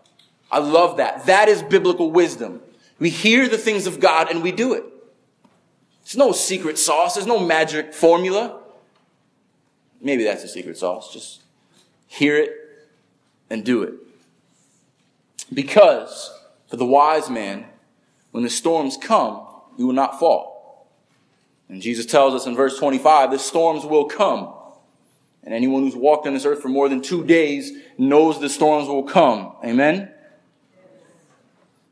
I 0.51 0.59
love 0.59 0.97
that. 0.97 1.27
That 1.27 1.49
is 1.49 1.63
biblical 1.63 2.11
wisdom. 2.11 2.61
We 2.99 3.11
hear 3.11 3.49
the 3.49 3.59
things 3.59 3.87
of 3.87 4.01
God 4.01 4.31
and 4.31 4.43
we 4.43 4.53
do 4.53 4.75
it. 4.75 4.85
There's 6.05 6.17
no 6.17 6.33
secret 6.33 6.79
sauce. 6.79 7.15
There's 7.15 7.27
no 7.27 7.39
magic 7.39 7.95
formula. 7.95 8.61
Maybe 10.01 10.25
that's 10.25 10.43
the 10.43 10.49
secret 10.49 10.77
sauce. 10.77 11.13
Just 11.13 11.43
hear 12.09 12.37
it 12.37 12.51
and 13.49 13.65
do 13.65 13.83
it. 13.83 13.95
Because 15.53 16.33
for 16.69 16.77
the 16.77 16.87
wise 16.87 17.29
man, 17.29 17.67
when 18.31 18.43
the 18.45 18.51
storms 18.51 18.97
come, 18.97 19.47
he 19.77 19.85
will 19.85 19.93
not 19.93 20.19
fall. 20.19 20.89
And 21.69 21.81
Jesus 21.81 22.07
tells 22.07 22.35
us 22.35 22.47
in 22.47 22.57
verse 22.57 22.79
25, 22.79 23.31
the 23.31 23.39
storms 23.39 23.85
will 23.85 24.07
come. 24.07 24.53
And 25.43 25.55
anyone 25.55 25.83
who's 25.83 25.97
walked 25.97 26.27
on 26.27 26.35
this 26.35 26.45
earth 26.45 26.61
for 26.61 26.69
more 26.69 26.89
than 26.89 27.01
two 27.01 27.25
days 27.25 27.73
knows 27.97 28.41
the 28.41 28.49
storms 28.49 28.89
will 28.89 29.05
come. 29.05 29.55
Amen? 29.65 30.13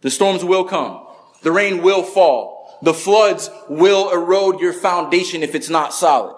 The 0.03 0.11
storms 0.11 0.45
will 0.45 0.65
come. 0.65 1.07
The 1.43 1.53
rain 1.53 1.83
will 1.83 2.03
fall. 2.03 2.79
The 2.83 2.95
floods 2.95 3.51
will 3.69 4.11
erode 4.11 4.61
your 4.61 4.73
foundation 4.73 5.43
if 5.43 5.55
it's 5.55 5.71
not 5.71 5.95
solid. 5.95 6.37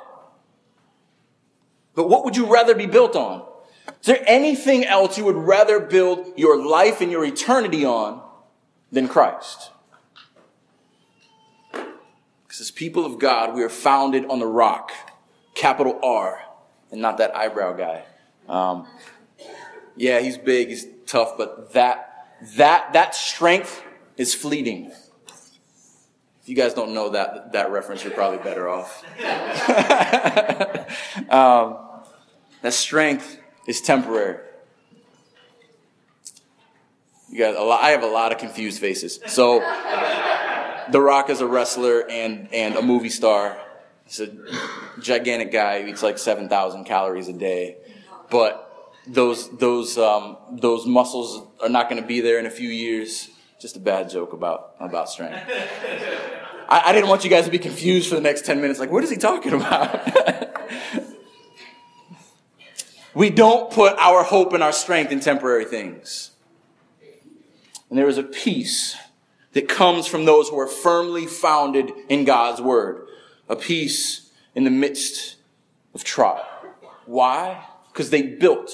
But 1.94 2.08
what 2.08 2.24
would 2.24 2.36
you 2.36 2.46
rather 2.46 2.74
be 2.74 2.86
built 2.86 3.16
on? 3.16 3.46
Is 4.00 4.06
there 4.06 4.22
anything 4.26 4.84
else 4.84 5.18
you 5.18 5.24
would 5.24 5.36
rather 5.36 5.80
build 5.80 6.38
your 6.38 6.64
life 6.64 7.00
and 7.00 7.10
your 7.10 7.24
eternity 7.24 7.84
on 7.84 8.22
than 8.90 9.08
Christ? 9.08 9.70
Because 11.72 12.60
as 12.60 12.70
people 12.70 13.04
of 13.04 13.18
God, 13.18 13.54
we 13.54 13.62
are 13.62 13.68
founded 13.68 14.24
on 14.26 14.38
the 14.38 14.46
rock, 14.46 14.92
capital 15.54 15.98
R, 16.02 16.42
and 16.90 17.00
not 17.00 17.18
that 17.18 17.36
eyebrow 17.36 17.72
guy. 17.72 18.04
Um, 18.48 18.86
yeah, 19.96 20.20
he's 20.20 20.38
big, 20.38 20.68
he's 20.68 20.86
tough, 21.06 21.36
but 21.36 21.72
that 21.72 22.28
that 22.56 22.92
that 22.92 23.14
strength 23.14 23.82
is 24.16 24.34
fleeting. 24.34 24.92
If 26.42 26.48
you 26.48 26.56
guys 26.56 26.74
don't 26.74 26.94
know 26.94 27.10
that 27.10 27.52
that 27.52 27.70
reference, 27.70 28.02
you're 28.02 28.12
probably 28.12 28.38
better 28.38 28.68
off. 28.68 29.04
um, 31.30 31.78
that 32.62 32.72
strength 32.72 33.38
is 33.66 33.80
temporary. 33.80 34.38
You 37.30 37.46
a 37.46 37.62
lot, 37.62 37.82
I 37.82 37.90
have 37.90 38.02
a 38.02 38.08
lot 38.08 38.32
of 38.32 38.38
confused 38.38 38.80
faces. 38.80 39.20
So, 39.26 39.60
The 40.90 41.00
Rock 41.00 41.30
is 41.30 41.40
a 41.40 41.46
wrestler 41.46 42.10
and 42.10 42.52
and 42.52 42.74
a 42.74 42.82
movie 42.82 43.10
star. 43.10 43.56
He's 44.10 44.20
a 44.20 45.00
gigantic 45.00 45.52
guy. 45.52 45.84
He 45.84 45.90
eats 45.90 46.02
like 46.02 46.18
seven 46.18 46.48
thousand 46.48 46.84
calories 46.84 47.28
a 47.28 47.32
day, 47.32 47.76
but 48.28 48.92
those 49.06 49.56
those 49.56 49.96
um, 49.98 50.36
those 50.50 50.84
muscles 50.84 51.46
are 51.62 51.68
not 51.68 51.88
going 51.88 52.02
to 52.02 52.08
be 52.08 52.20
there 52.20 52.40
in 52.40 52.46
a 52.46 52.50
few 52.50 52.68
years. 52.68 53.30
Just 53.60 53.76
a 53.76 53.78
bad 53.78 54.10
joke 54.10 54.32
about 54.32 54.74
about 54.80 55.10
strength. 55.10 55.38
I, 56.68 56.82
I 56.86 56.92
didn't 56.92 57.08
want 57.08 57.22
you 57.22 57.30
guys 57.30 57.44
to 57.44 57.52
be 57.52 57.60
confused 57.60 58.08
for 58.08 58.16
the 58.16 58.20
next 58.20 58.44
ten 58.44 58.60
minutes. 58.60 58.80
Like, 58.80 58.90
what 58.90 59.04
is 59.04 59.10
he 59.10 59.16
talking 59.16 59.52
about? 59.52 60.04
we 63.14 63.30
don't 63.30 63.70
put 63.70 63.96
our 63.96 64.24
hope 64.24 64.52
and 64.54 64.62
our 64.64 64.72
strength 64.72 65.12
in 65.12 65.20
temporary 65.20 65.66
things. 65.66 66.32
And 67.88 67.96
there 67.96 68.08
is 68.08 68.18
a 68.18 68.24
peace 68.24 68.96
that 69.52 69.68
comes 69.68 70.08
from 70.08 70.24
those 70.24 70.48
who 70.48 70.58
are 70.58 70.66
firmly 70.66 71.28
founded 71.28 71.92
in 72.08 72.24
God's 72.24 72.60
word. 72.60 73.06
A 73.50 73.56
peace 73.56 74.30
in 74.54 74.64
the 74.64 74.70
midst 74.70 75.36
of 75.92 76.04
trial. 76.04 76.46
Why? 77.04 77.62
Because 77.92 78.10
they 78.10 78.22
built. 78.22 78.70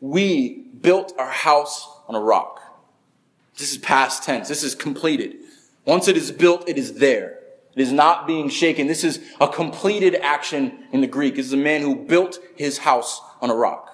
We 0.00 0.64
built 0.80 1.14
our 1.16 1.30
house 1.30 1.88
on 2.08 2.16
a 2.16 2.20
rock. 2.20 2.60
This 3.56 3.70
is 3.70 3.78
past 3.78 4.24
tense. 4.24 4.48
This 4.48 4.64
is 4.64 4.74
completed. 4.74 5.36
Once 5.84 6.08
it 6.08 6.16
is 6.16 6.32
built, 6.32 6.68
it 6.68 6.76
is 6.76 6.94
there. 6.94 7.38
It 7.76 7.82
is 7.82 7.92
not 7.92 8.26
being 8.26 8.48
shaken. 8.48 8.88
This 8.88 9.04
is 9.04 9.20
a 9.40 9.46
completed 9.46 10.16
action 10.16 10.84
in 10.92 11.02
the 11.02 11.06
Greek. 11.06 11.36
This 11.36 11.46
is 11.46 11.52
a 11.52 11.56
man 11.56 11.82
who 11.82 11.94
built 11.94 12.40
his 12.56 12.78
house 12.78 13.22
on 13.40 13.48
a 13.48 13.54
rock. 13.54 13.86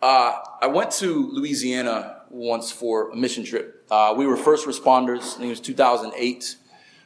Uh, 0.00 0.38
I 0.62 0.68
went 0.68 0.90
to 0.92 1.30
Louisiana 1.32 2.15
once 2.30 2.70
for 2.70 3.10
a 3.10 3.16
mission 3.16 3.44
trip. 3.44 3.86
Uh, 3.90 4.14
we 4.16 4.26
were 4.26 4.36
first 4.36 4.66
responders. 4.66 5.34
I 5.34 5.38
think 5.38 5.46
it 5.46 5.50
was 5.50 5.60
2008, 5.60 6.56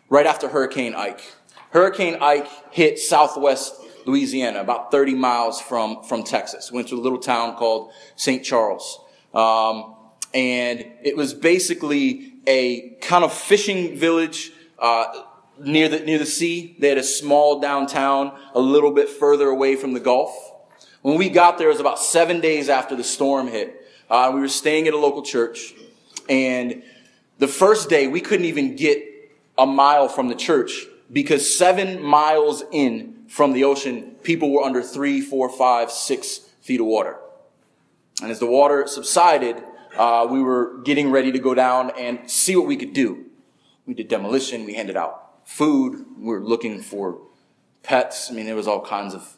right 0.09 0.27
after 0.27 0.49
Hurricane 0.49 0.95
Ike. 0.95 1.23
Hurricane 1.71 2.17
Ike 2.21 2.49
hit 2.73 2.99
southwest 2.99 3.75
Louisiana, 4.07 4.61
about 4.61 4.91
30 4.91 5.15
miles 5.15 5.61
from, 5.61 6.03
from 6.03 6.25
Texas. 6.25 6.73
We 6.73 6.77
went 6.77 6.89
to 6.89 6.97
a 6.97 7.01
little 7.01 7.19
town 7.19 7.57
called 7.57 7.93
St. 8.17 8.45
Charles. 8.45 9.01
Um, 9.35 9.95
and 10.35 10.85
it 11.03 11.17
was 11.17 11.35
basically 11.35 12.35
a 12.47 12.97
kind 13.01 13.25
of 13.25 13.33
fishing 13.33 13.97
village 13.97 14.53
uh, 14.79 15.07
near 15.59 15.89
the 15.89 16.01
near 16.01 16.19
the 16.19 16.27
sea. 16.27 16.77
They 16.79 16.89
had 16.89 16.99
a 16.99 17.03
small 17.03 17.61
downtown, 17.61 18.39
a 18.55 18.61
little 18.61 18.93
bit 18.93 19.09
further 19.09 19.49
away 19.49 19.77
from 19.77 19.93
the 19.93 20.01
Gulf. 20.01 20.35
When 21.03 21.17
we 21.17 21.29
got 21.29 21.59
there, 21.59 21.69
it 21.69 21.73
was 21.73 21.81
about 21.81 21.99
seven 21.99 22.41
days 22.41 22.69
after 22.69 22.95
the 22.95 23.05
storm 23.05 23.49
hit. 23.49 23.80
Uh, 24.11 24.33
we 24.35 24.41
were 24.41 24.49
staying 24.49 24.89
at 24.89 24.95
a 24.95 24.99
local 24.99 25.23
church, 25.23 25.73
and 26.29 26.83
the 27.39 27.47
first 27.47 27.89
day 27.89 28.09
we 28.09 28.21
couldn't 28.21 28.47
even 28.47 28.75
get 28.75 29.05
a 29.57 29.65
mile 29.65 30.09
from 30.09 30.27
the 30.27 30.35
church 30.35 30.87
because 31.13 31.57
seven 31.57 32.03
miles 32.03 32.65
in 32.73 33.25
from 33.29 33.53
the 33.53 33.63
ocean, 33.63 34.17
people 34.25 34.51
were 34.51 34.63
under 34.63 34.83
three, 34.83 35.21
four, 35.21 35.49
five, 35.49 35.93
six 35.93 36.39
feet 36.61 36.81
of 36.81 36.87
water. 36.87 37.17
And 38.21 38.33
as 38.33 38.41
the 38.41 38.47
water 38.47 38.89
subsided, 38.89 39.63
uh, 39.97 40.27
we 40.29 40.43
were 40.43 40.79
getting 40.83 41.13
ready 41.13 41.31
to 41.31 41.39
go 41.39 41.55
down 41.55 41.91
and 41.97 42.29
see 42.29 42.57
what 42.57 42.67
we 42.67 42.77
could 42.77 42.93
do. 42.93 43.27
We 43.87 43.95
did 43.95 44.09
demolition. 44.09 44.67
We 44.67 44.75
handed 44.75 44.97
out 44.97 45.49
food. 45.49 46.05
We 46.19 46.27
were 46.27 46.41
looking 46.41 46.81
for 46.81 47.21
pets. 47.85 48.31
I 48.31 48.35
mean, 48.35 48.47
there 48.47 48.57
was 48.57 48.67
all 48.67 48.85
kinds 48.85 49.15
of 49.15 49.37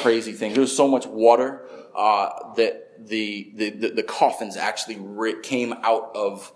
crazy 0.00 0.32
things. 0.32 0.54
There 0.54 0.62
was 0.62 0.74
so 0.74 0.88
much 0.88 1.06
water 1.06 1.62
uh, 1.94 2.54
that 2.54 2.83
the, 2.98 3.50
the, 3.54 3.70
the, 3.70 3.88
the, 3.90 4.02
coffins 4.02 4.56
actually 4.56 4.98
came 5.42 5.72
out 5.82 6.10
of 6.14 6.52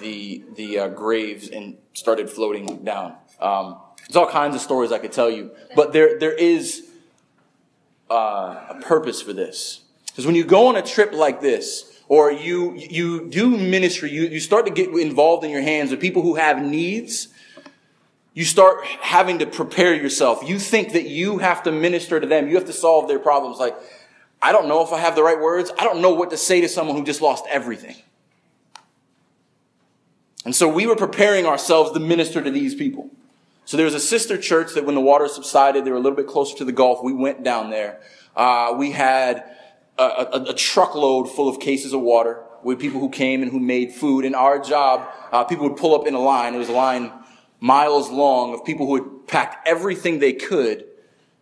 the, 0.00 0.44
the 0.54 0.78
uh, 0.78 0.88
graves 0.88 1.48
and 1.48 1.76
started 1.92 2.30
floating 2.30 2.84
down. 2.84 3.14
Um, 3.40 3.78
there's 4.06 4.16
all 4.16 4.28
kinds 4.28 4.54
of 4.54 4.60
stories 4.60 4.92
I 4.92 4.98
could 4.98 5.12
tell 5.12 5.30
you, 5.30 5.50
but 5.74 5.92
there, 5.92 6.18
there 6.18 6.32
is 6.32 6.88
uh, 8.10 8.66
a 8.70 8.78
purpose 8.80 9.20
for 9.20 9.32
this. 9.32 9.82
Because 10.06 10.26
when 10.26 10.34
you 10.34 10.44
go 10.44 10.66
on 10.68 10.76
a 10.76 10.82
trip 10.82 11.12
like 11.12 11.40
this, 11.40 12.02
or 12.08 12.32
you, 12.32 12.74
you 12.74 13.28
do 13.28 13.50
ministry, 13.50 14.10
you, 14.10 14.22
you 14.22 14.40
start 14.40 14.66
to 14.66 14.72
get 14.72 14.88
involved 14.88 15.44
in 15.44 15.50
your 15.50 15.60
hands 15.60 15.90
with 15.90 16.00
people 16.00 16.22
who 16.22 16.36
have 16.36 16.62
needs, 16.62 17.28
you 18.32 18.44
start 18.44 18.84
having 18.84 19.40
to 19.40 19.46
prepare 19.46 19.94
yourself. 19.94 20.48
You 20.48 20.58
think 20.58 20.92
that 20.92 21.08
you 21.08 21.38
have 21.38 21.62
to 21.64 21.72
minister 21.72 22.20
to 22.20 22.26
them. 22.26 22.48
You 22.48 22.54
have 22.54 22.66
to 22.66 22.72
solve 22.72 23.08
their 23.08 23.18
problems. 23.18 23.58
Like, 23.58 23.76
I 24.40 24.52
don't 24.52 24.68
know 24.68 24.84
if 24.84 24.92
I 24.92 24.98
have 24.98 25.16
the 25.16 25.22
right 25.22 25.38
words. 25.38 25.70
I 25.78 25.84
don't 25.84 26.00
know 26.00 26.14
what 26.14 26.30
to 26.30 26.36
say 26.36 26.60
to 26.60 26.68
someone 26.68 26.96
who 26.96 27.04
just 27.04 27.20
lost 27.20 27.44
everything. 27.50 27.96
And 30.44 30.54
so 30.54 30.68
we 30.68 30.86
were 30.86 30.96
preparing 30.96 31.46
ourselves 31.46 31.92
to 31.92 32.00
minister 32.00 32.42
to 32.42 32.50
these 32.50 32.74
people. 32.74 33.10
So 33.64 33.76
there 33.76 33.84
was 33.84 33.94
a 33.94 34.00
sister 34.00 34.38
church 34.38 34.74
that 34.74 34.86
when 34.86 34.94
the 34.94 35.00
water 35.00 35.28
subsided, 35.28 35.84
they 35.84 35.90
were 35.90 35.96
a 35.96 36.00
little 36.00 36.16
bit 36.16 36.26
closer 36.26 36.56
to 36.58 36.64
the 36.64 36.72
Gulf. 36.72 37.02
We 37.02 37.12
went 37.12 37.42
down 37.42 37.70
there. 37.70 38.00
Uh, 38.34 38.74
we 38.78 38.92
had 38.92 39.44
a, 39.98 40.02
a, 40.02 40.42
a, 40.50 40.54
truckload 40.54 41.28
full 41.28 41.48
of 41.48 41.60
cases 41.60 41.92
of 41.92 42.00
water 42.00 42.42
with 42.62 42.78
people 42.78 43.00
who 43.00 43.10
came 43.10 43.42
and 43.42 43.50
who 43.50 43.58
made 43.58 43.92
food. 43.92 44.24
And 44.24 44.34
our 44.34 44.58
job, 44.58 45.08
uh, 45.32 45.44
people 45.44 45.68
would 45.68 45.76
pull 45.76 45.94
up 45.94 46.06
in 46.06 46.14
a 46.14 46.20
line. 46.20 46.54
It 46.54 46.58
was 46.58 46.68
a 46.68 46.72
line 46.72 47.12
miles 47.60 48.08
long 48.08 48.54
of 48.54 48.64
people 48.64 48.86
who 48.86 48.94
had 48.94 49.26
packed 49.26 49.68
everything 49.68 50.18
they 50.18 50.32
could 50.32 50.86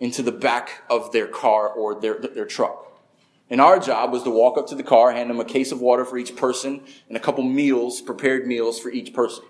into 0.00 0.22
the 0.22 0.32
back 0.32 0.82
of 0.90 1.12
their 1.12 1.26
car 1.26 1.68
or 1.68 2.00
their, 2.00 2.18
their 2.18 2.46
truck. 2.46 2.85
And 3.48 3.60
our 3.60 3.78
job 3.78 4.12
was 4.12 4.24
to 4.24 4.30
walk 4.30 4.58
up 4.58 4.66
to 4.68 4.74
the 4.74 4.82
car, 4.82 5.12
hand 5.12 5.30
them 5.30 5.38
a 5.38 5.44
case 5.44 5.70
of 5.70 5.80
water 5.80 6.04
for 6.04 6.18
each 6.18 6.34
person, 6.34 6.82
and 7.08 7.16
a 7.16 7.20
couple 7.20 7.44
meals, 7.44 8.00
prepared 8.00 8.46
meals 8.46 8.78
for 8.80 8.90
each 8.90 9.14
person. 9.14 9.44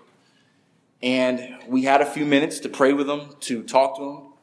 And 1.01 1.57
we 1.67 1.83
had 1.83 2.01
a 2.01 2.05
few 2.05 2.25
minutes 2.25 2.59
to 2.61 2.69
pray 2.69 2.93
with 2.93 3.07
them, 3.07 3.35
to 3.41 3.63
talk 3.63 3.97
to 3.97 4.03
them. 4.03 4.33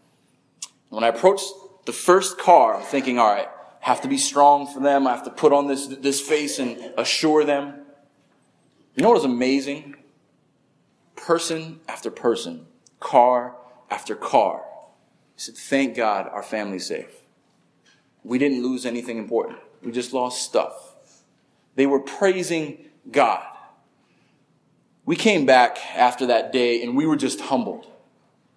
When 0.88 1.04
I 1.04 1.08
approached 1.08 1.46
the 1.84 1.92
first 1.92 2.38
car, 2.38 2.76
I'm 2.76 2.82
thinking, 2.82 3.18
all 3.18 3.32
right, 3.32 3.48
I 3.48 3.86
have 3.86 4.00
to 4.02 4.08
be 4.08 4.18
strong 4.18 4.66
for 4.66 4.80
them. 4.80 5.06
I 5.06 5.10
have 5.10 5.24
to 5.24 5.30
put 5.30 5.52
on 5.52 5.66
this, 5.66 5.86
this 5.86 6.20
face 6.20 6.58
and 6.58 6.92
assure 6.96 7.44
them. 7.44 7.84
You 8.94 9.02
know 9.02 9.10
what 9.10 9.16
was 9.16 9.24
amazing? 9.24 9.96
Person 11.16 11.80
after 11.88 12.10
person, 12.10 12.66
car 13.00 13.56
after 13.90 14.14
car. 14.14 14.64
Said, 15.36 15.56
thank 15.56 15.96
God 15.96 16.28
our 16.28 16.42
family's 16.42 16.86
safe. 16.86 17.23
We 18.24 18.38
didn't 18.38 18.62
lose 18.62 18.86
anything 18.86 19.18
important. 19.18 19.58
We 19.82 19.92
just 19.92 20.12
lost 20.12 20.42
stuff. 20.42 20.94
They 21.76 21.86
were 21.86 22.00
praising 22.00 22.86
God. 23.10 23.44
We 25.04 25.16
came 25.16 25.44
back 25.44 25.78
after 25.94 26.26
that 26.26 26.52
day 26.52 26.82
and 26.82 26.96
we 26.96 27.06
were 27.06 27.16
just 27.16 27.40
humbled 27.42 27.86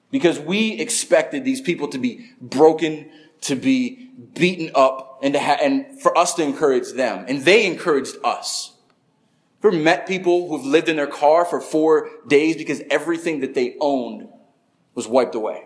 because 0.09 0.39
we 0.39 0.79
expected 0.79 1.43
these 1.43 1.59
people 1.59 1.89
to 1.89 1.97
be 1.97 2.31
broken, 2.41 3.09
to 3.41 3.55
be 3.55 4.09
beaten 4.33 4.71
up, 4.73 5.19
and 5.21 5.33
to 5.33 5.39
ha- 5.39 5.57
and 5.61 6.01
for 6.01 6.17
us 6.17 6.33
to 6.35 6.43
encourage 6.43 6.93
them. 6.93 7.25
And 7.27 7.43
they 7.43 7.65
encouraged 7.65 8.15
us. 8.23 8.73
Ever 9.63 9.75
met 9.75 10.07
people 10.07 10.47
who've 10.47 10.65
lived 10.65 10.87
in 10.87 10.95
their 10.95 11.07
car 11.07 11.43
for 11.43 11.59
four 11.59 12.09
days 12.27 12.55
because 12.55 12.81
everything 12.89 13.41
that 13.41 13.53
they 13.53 13.75
owned 13.81 14.29
was 14.95 15.07
wiped 15.07 15.35
away? 15.35 15.63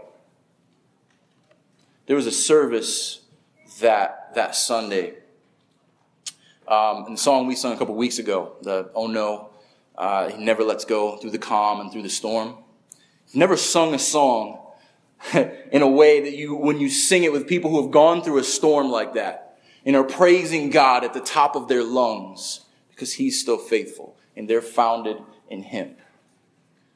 There 2.08 2.16
was 2.16 2.26
a 2.26 2.32
service 2.32 3.21
that 3.80 4.34
that 4.36 4.56
Sunday. 4.56 5.16
Um, 6.68 7.06
and 7.06 7.18
the 7.18 7.22
song 7.22 7.48
we 7.48 7.56
sung 7.56 7.74
a 7.74 7.78
couple 7.78 7.96
weeks 7.96 8.20
ago, 8.20 8.54
the 8.62 8.92
Oh 8.96 9.08
No, 9.08 9.50
uh, 9.98 10.30
He 10.30 10.44
Never 10.44 10.64
Lets 10.64 10.86
Go 10.86 11.18
Through 11.18 11.32
the 11.32 11.40
Calm 11.40 11.82
and 11.82 11.92
Through 11.92 12.04
the 12.04 12.10
Storm. 12.10 12.56
Never 13.34 13.58
sung 13.58 13.94
a 13.94 14.00
song 14.00 14.60
in 15.34 15.82
a 15.82 15.88
way 15.88 16.22
that 16.22 16.34
you, 16.34 16.56
when 16.56 16.80
you 16.80 16.90
sing 16.90 17.24
it 17.24 17.32
with 17.32 17.48
people 17.48 17.72
who 17.72 17.82
have 17.82 17.92
gone 17.92 18.24
through 18.24 18.40
a 18.40 18.44
storm 18.44 18.90
like 18.90 19.14
that 19.14 19.60
and 19.86 19.96
are 19.96 20.04
praising 20.04 20.70
God 20.70 21.04
at 21.04 21.14
the 21.14 21.20
top 21.20 21.56
of 21.56 21.68
their 21.68 21.84
lungs 21.84 22.62
because 22.90 23.14
He's 23.14 23.40
still 23.40 23.58
faithful 23.58 24.18
and 24.36 24.50
they're 24.50 24.62
founded 24.62 25.18
in 25.50 25.64
Him. 25.64 25.96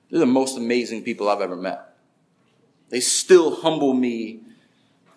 They're 0.10 0.20
the 0.20 0.26
most 0.26 0.58
amazing 0.58 1.04
people 1.04 1.28
I've 1.28 1.42
ever 1.42 1.56
met. 1.56 1.96
They 2.90 3.00
still 3.00 3.56
humble 3.56 3.94
me 3.94 4.42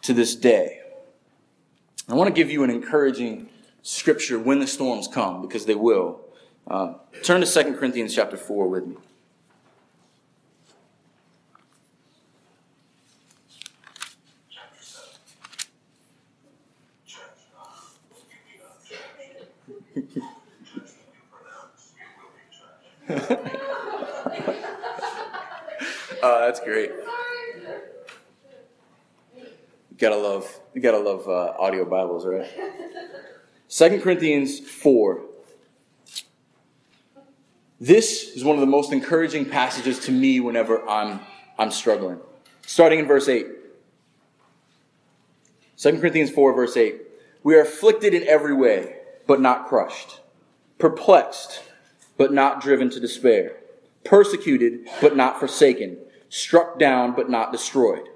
to 0.02 0.14
this 0.14 0.34
day. 0.34 0.77
I 2.10 2.14
want 2.14 2.28
to 2.28 2.32
give 2.34 2.50
you 2.50 2.64
an 2.64 2.70
encouraging 2.70 3.50
scripture 3.82 4.38
when 4.38 4.60
the 4.60 4.66
storms 4.66 5.08
come, 5.08 5.42
because 5.42 5.66
they 5.66 5.74
will. 5.74 6.20
Uh, 6.66 6.94
turn 7.22 7.42
to 7.42 7.46
2 7.46 7.74
Corinthians 7.74 8.14
chapter 8.14 8.38
4 8.38 8.68
with 8.68 8.86
me. 8.86 8.96
uh, 26.22 26.46
that's 26.46 26.60
great. 26.60 26.90
Gotta 29.98 30.16
love, 30.16 30.60
you 30.74 30.80
gotta 30.80 31.00
love 31.00 31.28
uh, 31.28 31.54
audio 31.58 31.84
Bibles, 31.84 32.24
right? 32.24 32.48
Second 33.66 34.00
Corinthians 34.00 34.60
four. 34.60 35.22
This 37.80 38.36
is 38.36 38.44
one 38.44 38.54
of 38.54 38.60
the 38.60 38.66
most 38.66 38.92
encouraging 38.92 39.46
passages 39.46 39.98
to 40.00 40.12
me 40.12 40.38
whenever 40.38 40.88
I'm 40.88 41.18
I'm 41.58 41.72
struggling. 41.72 42.20
Starting 42.64 43.00
in 43.00 43.06
verse 43.06 43.28
eight. 43.28 43.46
2 45.78 46.00
Corinthians 46.00 46.30
4, 46.30 46.54
verse 46.54 46.76
8. 46.76 47.02
We 47.44 47.54
are 47.54 47.60
afflicted 47.60 48.12
in 48.12 48.26
every 48.26 48.52
way, 48.52 48.96
but 49.28 49.40
not 49.40 49.68
crushed, 49.68 50.20
perplexed, 50.78 51.62
but 52.16 52.32
not 52.32 52.60
driven 52.60 52.90
to 52.90 52.98
despair, 52.98 53.58
persecuted, 54.02 54.88
but 55.00 55.16
not 55.16 55.38
forsaken, 55.38 55.98
struck 56.28 56.80
down, 56.80 57.14
but 57.14 57.30
not 57.30 57.52
destroyed. 57.52 58.08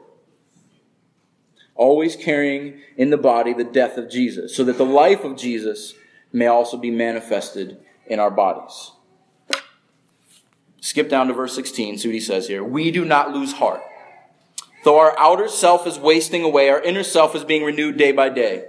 Always 1.75 2.17
carrying 2.17 2.81
in 2.97 3.11
the 3.11 3.17
body 3.17 3.53
the 3.53 3.65
death 3.65 3.97
of 3.97 4.11
Jesus, 4.11 4.55
so 4.55 4.65
that 4.65 4.79
the 4.79 4.85
life 4.85 5.25
of 5.25 5.37
Jesus 5.37 5.95
may 6.33 6.47
also 6.47 6.77
be 6.77 6.91
manifested 6.91 7.79
in 8.07 8.21
our 8.21 8.31
bodies. 8.31 8.93
Skip 10.81 11.09
down 11.09 11.29
to 11.29 11.33
verse 11.33 11.55
16, 11.55 11.99
see 11.99 12.09
what 12.09 12.15
he 12.15 12.21
says 12.21 12.49
here. 12.49 12.65
We 12.65 12.91
do 12.91 13.05
not 13.05 13.33
lose 13.33 13.53
heart. 13.53 13.81
Though 14.85 14.99
our 14.99 15.17
outer 15.19 15.49
self 15.49 15.87
is 15.87 15.99
wasting 15.99 16.43
away, 16.43 16.69
our 16.69 16.81
inner 16.81 17.05
self 17.05 17.35
is 17.37 17.45
being 17.45 17.63
renewed 17.63 17.97
day 17.97 18.13
by 18.13 18.29
day. 18.29 18.67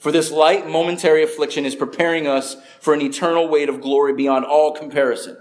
For 0.00 0.10
this 0.12 0.30
light 0.30 0.68
momentary 0.68 1.22
affliction 1.22 1.64
is 1.64 1.74
preparing 1.74 2.26
us 2.26 2.56
for 2.80 2.92
an 2.92 3.00
eternal 3.00 3.48
weight 3.48 3.68
of 3.68 3.80
glory 3.80 4.14
beyond 4.14 4.44
all 4.44 4.72
comparison. 4.72 5.36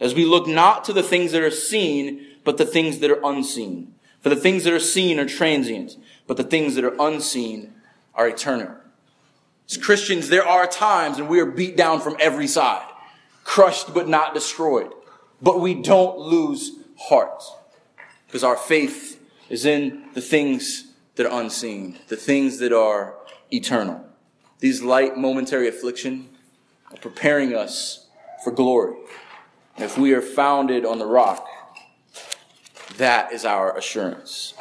As 0.00 0.14
we 0.14 0.24
look 0.24 0.46
not 0.46 0.84
to 0.84 0.92
the 0.92 1.02
things 1.02 1.32
that 1.32 1.42
are 1.42 1.50
seen, 1.50 2.26
but 2.44 2.56
the 2.56 2.66
things 2.66 2.98
that 2.98 3.10
are 3.10 3.24
unseen. 3.24 3.94
For 4.20 4.28
the 4.28 4.36
things 4.36 4.64
that 4.64 4.72
are 4.72 4.80
seen 4.80 5.18
are 5.18 5.26
transient, 5.26 5.96
but 6.26 6.36
the 6.36 6.44
things 6.44 6.74
that 6.74 6.84
are 6.84 6.96
unseen 7.00 7.74
are 8.14 8.28
eternal. 8.28 8.76
As 9.68 9.76
Christians, 9.76 10.28
there 10.28 10.46
are 10.46 10.66
times 10.66 11.18
when 11.18 11.28
we 11.28 11.40
are 11.40 11.46
beat 11.46 11.76
down 11.76 12.00
from 12.00 12.16
every 12.18 12.46
side, 12.46 12.86
crushed 13.44 13.94
but 13.94 14.08
not 14.08 14.34
destroyed. 14.34 14.92
But 15.40 15.60
we 15.60 15.74
don't 15.74 16.18
lose 16.18 16.72
heart 16.98 17.42
because 18.26 18.42
our 18.42 18.56
faith 18.56 19.20
is 19.48 19.64
in 19.64 20.04
the 20.14 20.20
things 20.20 20.92
that 21.14 21.26
are 21.26 21.40
unseen, 21.40 21.98
the 22.08 22.16
things 22.16 22.58
that 22.58 22.72
are 22.72 23.14
eternal. 23.52 24.04
These 24.60 24.82
light 24.82 25.16
momentary 25.16 25.68
affliction 25.68 26.28
are 26.90 26.98
preparing 26.98 27.54
us 27.54 28.06
for 28.42 28.50
glory. 28.50 28.96
If 29.76 29.96
we 29.96 30.12
are 30.12 30.22
founded 30.22 30.84
on 30.84 30.98
the 30.98 31.06
rock, 31.06 31.46
that 32.98 33.32
is 33.32 33.44
our 33.44 33.76
assurance. 33.76 34.54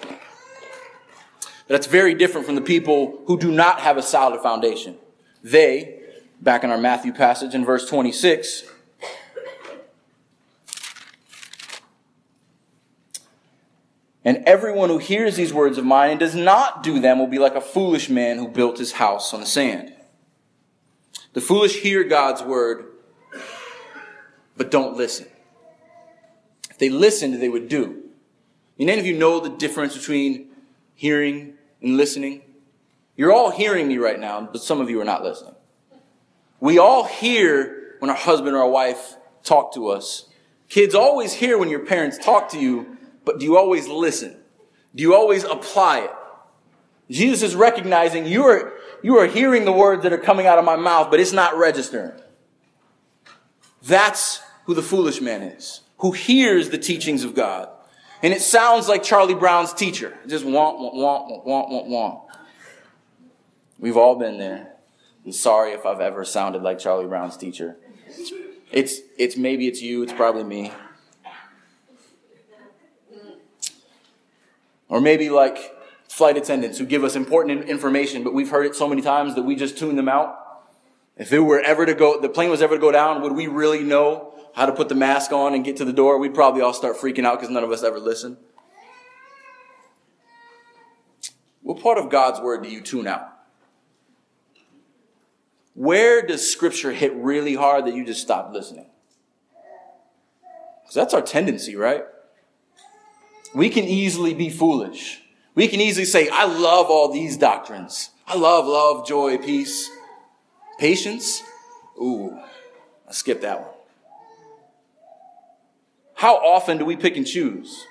But 0.00 1.74
that's 1.74 1.86
very 1.86 2.14
different 2.14 2.46
from 2.46 2.54
the 2.54 2.62
people 2.62 3.22
who 3.26 3.38
do 3.38 3.50
not 3.50 3.80
have 3.80 3.96
a 3.98 4.02
solid 4.02 4.40
foundation. 4.40 4.96
They, 5.42 6.00
back 6.40 6.64
in 6.64 6.70
our 6.70 6.78
Matthew 6.78 7.12
passage 7.12 7.54
in 7.54 7.64
verse 7.64 7.88
26, 7.88 8.64
And 14.24 14.44
everyone 14.46 14.90
who 14.90 14.98
hears 14.98 15.36
these 15.36 15.54
words 15.54 15.78
of 15.78 15.86
mine 15.86 16.10
and 16.10 16.20
does 16.20 16.34
not 16.34 16.82
do 16.82 17.00
them 17.00 17.18
will 17.18 17.28
be 17.28 17.38
like 17.38 17.54
a 17.54 17.62
foolish 17.62 18.10
man 18.10 18.36
who 18.36 18.46
built 18.46 18.76
his 18.76 18.92
house 18.92 19.32
on 19.32 19.40
the 19.40 19.46
sand. 19.46 19.94
The 21.32 21.40
foolish 21.40 21.80
hear 21.80 22.04
God's 22.04 22.42
word, 22.42 22.92
but 24.54 24.70
don't 24.70 24.98
listen. 24.98 25.28
They 26.78 26.88
listened, 26.88 27.40
they 27.40 27.48
would 27.48 27.68
do. 27.68 28.02
And 28.78 28.88
any 28.88 29.00
of 29.00 29.06
you 29.06 29.16
know 29.16 29.40
the 29.40 29.50
difference 29.50 29.96
between 29.96 30.48
hearing 30.94 31.54
and 31.82 31.96
listening? 31.96 32.42
You're 33.16 33.32
all 33.32 33.50
hearing 33.50 33.88
me 33.88 33.98
right 33.98 34.18
now, 34.18 34.48
but 34.52 34.62
some 34.62 34.80
of 34.80 34.88
you 34.88 35.00
are 35.00 35.04
not 35.04 35.24
listening. 35.24 35.54
We 36.60 36.78
all 36.78 37.04
hear 37.04 37.96
when 37.98 38.10
our 38.10 38.16
husband 38.16 38.54
or 38.54 38.60
our 38.60 38.68
wife 38.68 39.16
talk 39.42 39.74
to 39.74 39.88
us. 39.88 40.28
Kids 40.68 40.94
always 40.94 41.32
hear 41.32 41.58
when 41.58 41.68
your 41.68 41.84
parents 41.84 42.18
talk 42.18 42.50
to 42.50 42.58
you, 42.58 42.96
but 43.24 43.40
do 43.40 43.46
you 43.46 43.56
always 43.56 43.88
listen? 43.88 44.36
Do 44.94 45.02
you 45.02 45.14
always 45.14 45.44
apply 45.44 46.00
it? 46.00 46.10
Jesus 47.10 47.42
is 47.42 47.54
recognizing 47.54 48.26
you 48.26 48.44
are, 48.44 48.72
you 49.02 49.16
are 49.18 49.26
hearing 49.26 49.64
the 49.64 49.72
words 49.72 50.02
that 50.02 50.12
are 50.12 50.18
coming 50.18 50.46
out 50.46 50.58
of 50.58 50.64
my 50.64 50.76
mouth, 50.76 51.10
but 51.10 51.20
it's 51.20 51.32
not 51.32 51.56
registering. 51.56 52.12
That's 53.82 54.40
who 54.66 54.74
the 54.74 54.82
foolish 54.82 55.20
man 55.20 55.42
is, 55.42 55.80
who 55.98 56.12
hears 56.12 56.70
the 56.70 56.78
teachings 56.78 57.24
of 57.24 57.34
God. 57.34 57.68
And 58.22 58.32
it 58.32 58.42
sounds 58.42 58.88
like 58.88 59.02
Charlie 59.02 59.34
Brown's 59.34 59.72
teacher. 59.72 60.16
Just 60.26 60.44
want, 60.44 60.78
want, 60.78 60.94
want, 60.94 61.46
want, 61.46 61.70
want, 61.70 61.86
want. 61.86 62.20
We've 63.78 63.96
all 63.96 64.16
been 64.16 64.38
there. 64.38 64.74
I'm 65.24 65.32
sorry 65.32 65.72
if 65.72 65.86
I've 65.86 66.00
ever 66.00 66.24
sounded 66.24 66.62
like 66.62 66.78
Charlie 66.78 67.06
Brown's 67.06 67.36
teacher. 67.36 67.76
It's, 68.72 69.00
it's 69.16 69.36
maybe 69.36 69.68
it's 69.68 69.80
you, 69.80 70.02
it's 70.02 70.12
probably 70.12 70.44
me. 70.44 70.72
Or 74.88 75.00
maybe 75.00 75.30
like 75.30 75.74
flight 76.08 76.36
attendants 76.36 76.78
who 76.78 76.86
give 76.86 77.04
us 77.04 77.14
important 77.14 77.68
information, 77.68 78.24
but 78.24 78.34
we've 78.34 78.50
heard 78.50 78.66
it 78.66 78.74
so 78.74 78.88
many 78.88 79.02
times 79.02 79.34
that 79.34 79.42
we 79.42 79.54
just 79.54 79.78
tune 79.78 79.96
them 79.96 80.08
out. 80.08 80.36
If 81.16 81.32
it 81.32 81.40
were 81.40 81.60
ever 81.60 81.84
to 81.84 81.94
go, 81.94 82.20
the 82.20 82.28
plane 82.28 82.50
was 82.50 82.62
ever 82.62 82.76
to 82.76 82.80
go 82.80 82.90
down, 82.90 83.22
would 83.22 83.32
we 83.32 83.46
really 83.46 83.82
know 83.82 84.27
how 84.58 84.66
to 84.66 84.72
put 84.72 84.88
the 84.88 84.94
mask 84.96 85.30
on 85.30 85.54
and 85.54 85.64
get 85.64 85.76
to 85.76 85.84
the 85.84 85.92
door? 85.92 86.18
We'd 86.18 86.34
probably 86.34 86.62
all 86.62 86.72
start 86.72 86.96
freaking 86.96 87.24
out 87.24 87.38
because 87.38 87.48
none 87.48 87.62
of 87.62 87.70
us 87.70 87.84
ever 87.84 88.00
listen. 88.00 88.36
What 91.62 91.80
part 91.80 91.96
of 91.96 92.10
God's 92.10 92.40
word 92.40 92.64
do 92.64 92.68
you 92.68 92.80
tune 92.80 93.06
out? 93.06 93.28
Where 95.74 96.26
does 96.26 96.50
scripture 96.50 96.90
hit 96.90 97.14
really 97.14 97.54
hard 97.54 97.86
that 97.86 97.94
you 97.94 98.04
just 98.04 98.20
stop 98.20 98.52
listening? 98.52 98.86
Because 100.82 100.94
that's 100.96 101.14
our 101.14 101.22
tendency, 101.22 101.76
right? 101.76 102.02
we 103.54 103.70
can 103.70 103.84
easily 103.84 104.34
be 104.34 104.50
foolish. 104.50 105.22
We 105.54 105.68
can 105.68 105.80
easily 105.80 106.04
say, 106.04 106.28
I 106.28 106.46
love 106.46 106.86
all 106.90 107.12
these 107.12 107.36
doctrines. 107.36 108.10
I 108.26 108.36
love 108.36 108.66
love, 108.66 109.06
joy, 109.06 109.38
peace, 109.38 109.88
patience. 110.80 111.44
Ooh, 111.96 112.36
I 113.08 113.12
skip 113.12 113.40
that 113.42 113.60
one. 113.60 113.77
How 116.18 116.34
often 116.38 116.78
do 116.78 116.84
we 116.84 116.96
pick 116.96 117.16
and 117.16 117.24
choose? 117.24 117.86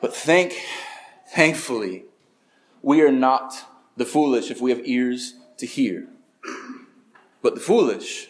But 0.00 0.12
thank, 0.12 0.60
thankfully, 1.28 2.06
we 2.82 3.00
are 3.02 3.12
not 3.12 3.54
the 3.96 4.04
foolish 4.04 4.50
if 4.50 4.60
we 4.60 4.72
have 4.72 4.80
ears 4.84 5.34
to 5.58 5.66
hear. 5.66 6.08
But 7.42 7.54
the 7.54 7.60
foolish 7.60 8.28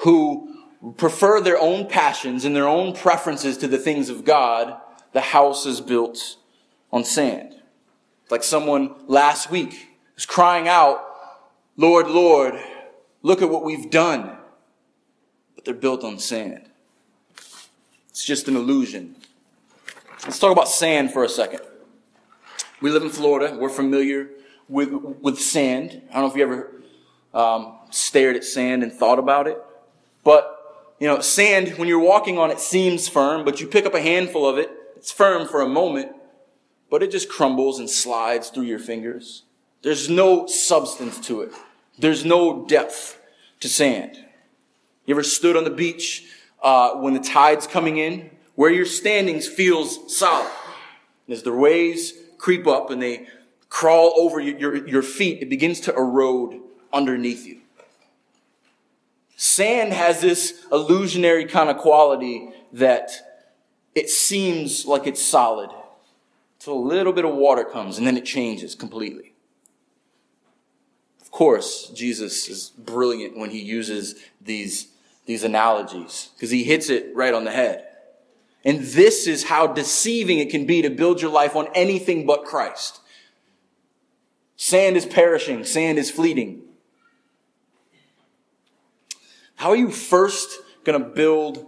who 0.00 0.58
prefer 0.98 1.40
their 1.40 1.58
own 1.58 1.88
passions 1.88 2.44
and 2.44 2.54
their 2.54 2.68
own 2.68 2.94
preferences 2.94 3.56
to 3.56 3.66
the 3.66 3.78
things 3.78 4.10
of 4.10 4.26
God, 4.26 4.78
the 5.14 5.22
house 5.22 5.64
is 5.64 5.80
built 5.80 6.36
on 6.92 7.02
sand. 7.02 7.54
Like 8.28 8.44
someone 8.44 8.94
last 9.06 9.50
week 9.50 9.88
was 10.16 10.26
crying 10.26 10.68
out, 10.68 11.02
Lord, 11.78 12.08
Lord, 12.08 12.60
look 13.22 13.42
at 13.42 13.50
what 13.50 13.64
we've 13.64 13.90
done. 13.90 14.36
But 15.54 15.64
they're 15.64 15.74
built 15.74 16.04
on 16.04 16.18
sand. 16.18 16.68
It's 18.10 18.24
just 18.24 18.48
an 18.48 18.56
illusion. 18.56 19.16
Let's 20.24 20.38
talk 20.38 20.52
about 20.52 20.68
sand 20.68 21.12
for 21.12 21.24
a 21.24 21.28
second. 21.28 21.60
We 22.80 22.90
live 22.90 23.02
in 23.02 23.10
Florida. 23.10 23.56
We're 23.56 23.68
familiar 23.68 24.30
with, 24.68 24.92
with 24.92 25.40
sand. 25.40 26.02
I 26.10 26.14
don't 26.14 26.22
know 26.22 26.30
if 26.30 26.36
you 26.36 26.42
ever 26.42 26.72
um, 27.34 27.78
stared 27.90 28.36
at 28.36 28.44
sand 28.44 28.82
and 28.82 28.92
thought 28.92 29.18
about 29.18 29.46
it. 29.46 29.58
But, 30.24 30.94
you 30.98 31.06
know, 31.06 31.20
sand, 31.20 31.78
when 31.78 31.88
you're 31.88 32.00
walking 32.00 32.38
on 32.38 32.50
it, 32.50 32.60
seems 32.60 33.08
firm, 33.08 33.44
but 33.44 33.60
you 33.60 33.66
pick 33.66 33.86
up 33.86 33.94
a 33.94 34.00
handful 34.00 34.48
of 34.48 34.58
it, 34.58 34.70
it's 34.96 35.10
firm 35.10 35.48
for 35.48 35.60
a 35.60 35.68
moment, 35.68 36.12
but 36.90 37.02
it 37.02 37.10
just 37.10 37.28
crumbles 37.28 37.78
and 37.78 37.88
slides 37.90 38.50
through 38.50 38.64
your 38.64 38.78
fingers. 38.78 39.42
There's 39.82 40.08
no 40.08 40.46
substance 40.46 41.18
to 41.26 41.40
it. 41.42 41.52
There's 41.98 42.24
no 42.24 42.64
depth 42.64 43.20
to 43.60 43.68
sand. 43.68 44.16
You 45.06 45.14
ever 45.14 45.22
stood 45.22 45.56
on 45.56 45.64
the 45.64 45.70
beach 45.70 46.24
uh, 46.62 46.94
when 46.94 47.14
the 47.14 47.20
tide's 47.20 47.66
coming 47.66 47.98
in? 47.98 48.30
Where 48.54 48.70
you're 48.70 48.86
standing 48.86 49.40
feels 49.40 50.16
solid. 50.16 50.50
And 51.26 51.34
as 51.34 51.42
the 51.42 51.52
waves 51.52 52.12
creep 52.38 52.66
up 52.66 52.90
and 52.90 53.00
they 53.00 53.26
crawl 53.68 54.12
over 54.16 54.40
your, 54.40 54.58
your, 54.58 54.88
your 54.88 55.02
feet, 55.02 55.42
it 55.42 55.48
begins 55.48 55.80
to 55.80 55.94
erode 55.94 56.60
underneath 56.92 57.46
you. 57.46 57.60
Sand 59.36 59.92
has 59.92 60.20
this 60.20 60.64
illusionary 60.70 61.46
kind 61.46 61.68
of 61.68 61.78
quality 61.78 62.50
that 62.72 63.10
it 63.94 64.08
seems 64.08 64.86
like 64.86 65.06
it's 65.06 65.22
solid 65.22 65.70
until 66.58 66.74
a 66.74 66.86
little 66.86 67.12
bit 67.12 67.24
of 67.24 67.34
water 67.34 67.64
comes 67.64 67.98
and 67.98 68.06
then 68.06 68.16
it 68.16 68.24
changes 68.24 68.74
completely. 68.74 69.31
Course, 71.32 71.88
Jesus 71.88 72.48
is 72.48 72.70
brilliant 72.78 73.36
when 73.36 73.50
he 73.50 73.60
uses 73.60 74.14
these, 74.40 74.88
these 75.26 75.42
analogies 75.42 76.28
because 76.36 76.50
he 76.50 76.62
hits 76.62 76.90
it 76.90 77.10
right 77.16 77.34
on 77.34 77.44
the 77.44 77.50
head. 77.50 77.88
And 78.64 78.80
this 78.80 79.26
is 79.26 79.44
how 79.44 79.66
deceiving 79.66 80.38
it 80.38 80.50
can 80.50 80.66
be 80.66 80.82
to 80.82 80.90
build 80.90 81.20
your 81.20 81.32
life 81.32 81.56
on 81.56 81.68
anything 81.74 82.26
but 82.26 82.44
Christ. 82.44 83.00
Sand 84.56 84.96
is 84.96 85.06
perishing. 85.06 85.64
Sand 85.64 85.98
is 85.98 86.10
fleeting. 86.10 86.62
How 89.56 89.70
are 89.70 89.76
you 89.76 89.90
first 89.90 90.58
going 90.84 91.02
to 91.02 91.08
build 91.08 91.64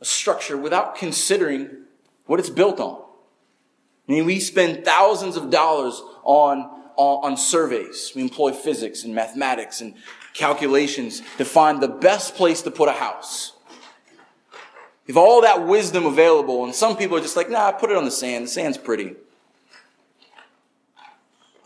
a 0.00 0.04
structure 0.04 0.56
without 0.56 0.96
considering 0.96 1.70
what 2.26 2.40
it's 2.40 2.50
built 2.50 2.80
on? 2.80 3.00
I 4.08 4.12
mean, 4.12 4.26
we 4.26 4.40
spend 4.40 4.84
thousands 4.84 5.36
of 5.36 5.50
dollars 5.50 6.02
on, 6.24 6.73
on, 6.96 7.36
surveys. 7.36 8.12
We 8.14 8.22
employ 8.22 8.52
physics 8.52 9.04
and 9.04 9.14
mathematics 9.14 9.80
and 9.80 9.94
calculations 10.32 11.22
to 11.38 11.44
find 11.44 11.80
the 11.80 11.88
best 11.88 12.34
place 12.34 12.62
to 12.62 12.70
put 12.70 12.88
a 12.88 12.92
house. 12.92 13.52
Have 15.06 15.16
all 15.16 15.42
that 15.42 15.66
wisdom 15.66 16.06
available, 16.06 16.64
and 16.64 16.74
some 16.74 16.96
people 16.96 17.16
are 17.16 17.20
just 17.20 17.36
like, 17.36 17.50
nah, 17.50 17.72
put 17.72 17.90
it 17.90 17.96
on 17.96 18.04
the 18.04 18.10
sand. 18.10 18.46
The 18.46 18.48
sand's 18.50 18.78
pretty. 18.78 19.16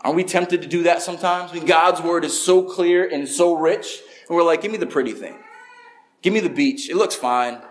Aren't 0.01 0.17
we 0.17 0.23
tempted 0.23 0.61
to 0.61 0.67
do 0.67 0.83
that 0.83 1.01
sometimes? 1.01 1.51
I 1.51 1.55
mean, 1.55 1.65
God's 1.65 2.01
word 2.01 2.25
is 2.25 2.39
so 2.39 2.63
clear 2.63 3.07
and 3.07 3.27
so 3.27 3.55
rich, 3.55 4.01
and 4.27 4.35
we're 4.35 4.43
like, 4.43 4.61
give 4.61 4.71
me 4.71 4.77
the 4.77 4.85
pretty 4.85 5.13
thing. 5.13 5.37
Give 6.21 6.33
me 6.33 6.41
the 6.41 6.49
beach. 6.49 6.89
It 6.89 6.95
looks 6.95 7.15
fine. 7.15 7.61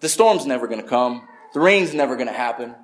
The 0.00 0.08
storm's 0.08 0.46
never 0.46 0.66
going 0.68 0.80
to 0.80 0.86
come. 0.86 1.26
The 1.54 1.60
rain's 1.60 1.92
never 1.92 2.16
going 2.16 2.28
to 2.28 2.32
happen. 2.32 2.74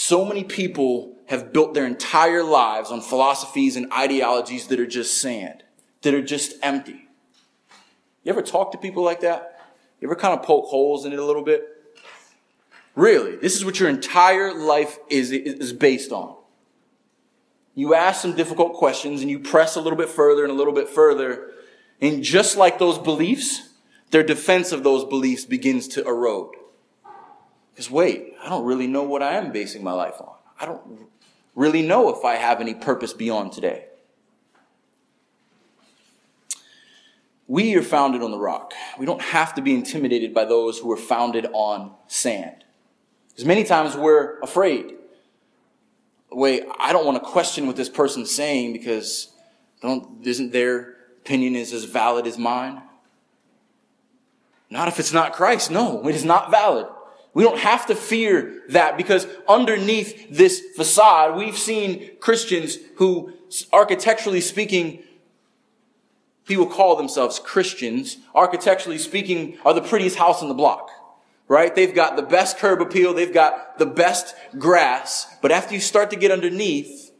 So 0.00 0.24
many 0.24 0.44
people 0.44 1.16
have 1.26 1.52
built 1.52 1.74
their 1.74 1.84
entire 1.84 2.44
lives 2.44 2.92
on 2.92 3.00
philosophies 3.00 3.74
and 3.74 3.92
ideologies 3.92 4.68
that 4.68 4.78
are 4.78 4.86
just 4.86 5.20
sand, 5.20 5.64
that 6.02 6.14
are 6.14 6.22
just 6.22 6.52
empty. 6.62 7.08
You 8.22 8.30
ever 8.30 8.40
talk 8.40 8.70
to 8.70 8.78
people 8.78 9.02
like 9.02 9.22
that? 9.22 9.60
You 10.00 10.06
ever 10.06 10.14
kind 10.14 10.38
of 10.38 10.46
poke 10.46 10.66
holes 10.66 11.04
in 11.04 11.12
it 11.12 11.18
a 11.18 11.24
little 11.24 11.42
bit? 11.42 11.64
Really, 12.94 13.34
this 13.38 13.56
is 13.56 13.64
what 13.64 13.80
your 13.80 13.88
entire 13.88 14.54
life 14.54 14.98
is, 15.10 15.32
is 15.32 15.72
based 15.72 16.12
on. 16.12 16.36
You 17.74 17.94
ask 17.94 18.22
some 18.22 18.36
difficult 18.36 18.74
questions 18.74 19.20
and 19.20 19.28
you 19.28 19.40
press 19.40 19.74
a 19.74 19.80
little 19.80 19.98
bit 19.98 20.10
further 20.10 20.44
and 20.44 20.52
a 20.52 20.56
little 20.56 20.72
bit 20.72 20.88
further. 20.88 21.50
And 22.00 22.22
just 22.22 22.56
like 22.56 22.78
those 22.78 22.98
beliefs, 22.98 23.70
their 24.12 24.22
defense 24.22 24.70
of 24.70 24.84
those 24.84 25.04
beliefs 25.04 25.44
begins 25.44 25.88
to 25.88 26.06
erode. 26.06 26.54
Because 27.78 27.92
wait, 27.92 28.34
I 28.42 28.48
don't 28.48 28.64
really 28.64 28.88
know 28.88 29.04
what 29.04 29.22
I 29.22 29.34
am 29.34 29.52
basing 29.52 29.84
my 29.84 29.92
life 29.92 30.16
on. 30.20 30.34
I 30.60 30.66
don't 30.66 30.82
really 31.54 31.80
know 31.80 32.12
if 32.12 32.24
I 32.24 32.34
have 32.34 32.60
any 32.60 32.74
purpose 32.74 33.12
beyond 33.12 33.52
today. 33.52 33.84
We 37.46 37.76
are 37.76 37.82
founded 37.82 38.20
on 38.20 38.32
the 38.32 38.38
rock. 38.38 38.72
We 38.98 39.06
don't 39.06 39.22
have 39.22 39.54
to 39.54 39.62
be 39.62 39.74
intimidated 39.74 40.34
by 40.34 40.44
those 40.44 40.80
who 40.80 40.90
are 40.90 40.96
founded 40.96 41.46
on 41.52 41.92
sand. 42.08 42.64
Because 43.28 43.44
many 43.44 43.62
times 43.62 43.96
we're 43.96 44.40
afraid. 44.40 44.96
Wait, 46.32 46.64
I 46.80 46.92
don't 46.92 47.06
want 47.06 47.22
to 47.22 47.30
question 47.30 47.68
what 47.68 47.76
this 47.76 47.88
person's 47.88 48.32
saying 48.32 48.72
because 48.72 49.28
isn't 50.24 50.50
their 50.50 50.96
opinion 51.20 51.54
is 51.54 51.72
as 51.72 51.84
valid 51.84 52.26
as 52.26 52.38
mine? 52.38 52.82
Not 54.68 54.88
if 54.88 54.98
it's 54.98 55.12
not 55.12 55.32
Christ. 55.32 55.70
No, 55.70 56.08
it 56.08 56.16
is 56.16 56.24
not 56.24 56.50
valid. 56.50 56.88
We 57.38 57.44
don't 57.44 57.60
have 57.60 57.86
to 57.86 57.94
fear 57.94 58.64
that 58.70 58.96
because 58.96 59.28
underneath 59.48 60.28
this 60.28 60.60
facade, 60.74 61.36
we've 61.36 61.56
seen 61.56 62.16
Christians 62.18 62.78
who, 62.96 63.32
architecturally 63.72 64.40
speaking, 64.40 65.04
people 66.46 66.66
call 66.66 66.96
themselves 66.96 67.38
Christians, 67.38 68.16
architecturally 68.34 68.98
speaking, 68.98 69.56
are 69.64 69.72
the 69.72 69.80
prettiest 69.80 70.16
house 70.16 70.42
in 70.42 70.48
the 70.48 70.54
block 70.54 70.90
right? 71.46 71.74
They've 71.74 71.94
got 71.94 72.16
the 72.16 72.22
best 72.22 72.58
curb 72.58 72.82
appeal. 72.82 73.14
They've 73.14 73.32
got 73.32 73.78
the 73.78 73.86
best 73.86 74.34
grass. 74.58 75.26
But 75.40 75.50
after 75.50 75.74
you 75.74 75.80
start 75.80 76.10
to 76.10 76.16
get 76.16 76.30
underneath, 76.30 77.10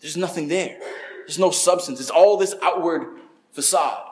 there's 0.00 0.16
nothing 0.16 0.48
there. 0.48 0.78
There's 1.20 1.38
no 1.38 1.52
substance. 1.52 2.00
It's 2.00 2.10
all 2.10 2.36
this 2.36 2.54
outward 2.62 3.06
facade. 3.52 4.02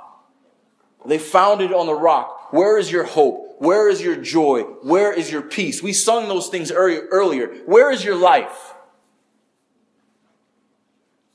They 1.04 1.18
founded 1.18 1.74
on 1.74 1.84
the 1.84 1.94
rock. 1.94 2.52
Where 2.54 2.78
is 2.78 2.90
your 2.90 3.04
hope? 3.04 3.53
Where 3.64 3.88
is 3.88 4.02
your 4.02 4.16
joy? 4.16 4.60
Where 4.82 5.12
is 5.12 5.32
your 5.32 5.40
peace? 5.40 5.82
We 5.82 5.94
sung 5.94 6.28
those 6.28 6.48
things 6.48 6.70
earlier. 6.70 7.54
Where 7.64 7.90
is 7.90 8.04
your 8.04 8.14
life? 8.14 8.74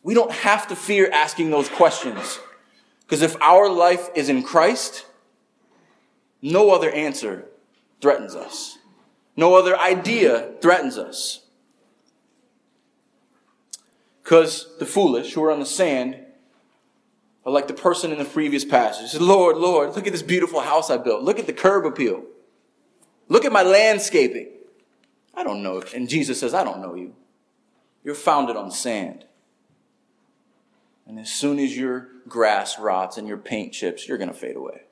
We 0.04 0.14
don't 0.14 0.32
have 0.32 0.68
to 0.68 0.76
fear 0.76 1.10
asking 1.12 1.50
those 1.50 1.68
questions. 1.70 2.40
Because 3.02 3.24
if 3.24 3.36
our 3.42 3.68
life 3.68 4.10
is 4.14 4.30
in 4.30 4.44
Christ, 4.44 5.08
no 6.42 6.70
other 6.70 6.92
answer 6.92 7.46
threatens 8.00 8.36
us. 8.36 8.78
No 9.36 9.56
other 9.56 9.78
idea 9.78 10.52
threatens 10.62 10.98
us. 10.98 11.42
Because 14.24 14.78
the 14.78 14.86
foolish 14.86 15.34
who 15.34 15.44
are 15.44 15.52
on 15.52 15.60
the 15.60 15.66
sand 15.66 16.18
are 17.46 17.52
like 17.52 17.68
the 17.68 17.74
person 17.74 18.12
in 18.12 18.20
the 18.20 18.26
previous 18.26 18.66
passage. 18.66 19.20
Lord, 19.20 19.58
Lord, 19.58 19.96
look 19.96 20.06
at 20.06 20.12
this 20.14 20.22
beautiful 20.22 20.62
house 20.62 20.90
I 20.90 20.98
built. 20.98 21.24
Look 21.24 21.40
at 21.40 21.48
the 21.48 21.54
curb 21.54 21.86
appeal. 21.86 22.24
Look 23.28 23.46
at 23.46 23.52
my 23.52 23.64
landscaping. 23.64 24.50
I 25.34 25.44
don't 25.44 25.64
know. 25.64 25.82
And 25.96 26.10
Jesus 26.10 26.40
says, 26.40 26.54
I 26.54 26.64
don't 26.64 26.82
know 26.82 26.96
you. 26.96 27.16
You're 28.04 28.16
founded 28.16 28.56
on 28.56 28.72
sand. 28.72 29.26
And 31.08 31.20
as 31.20 31.32
soon 31.32 31.60
as 31.60 31.76
your 31.76 32.10
grass 32.28 32.78
rots 32.78 33.18
and 33.18 33.28
your 33.28 33.38
paint 33.38 33.74
chips, 33.74 34.08
you're 34.08 34.18
going 34.18 34.30
to 34.30 34.36
fade 34.36 34.56
away. 34.56 34.84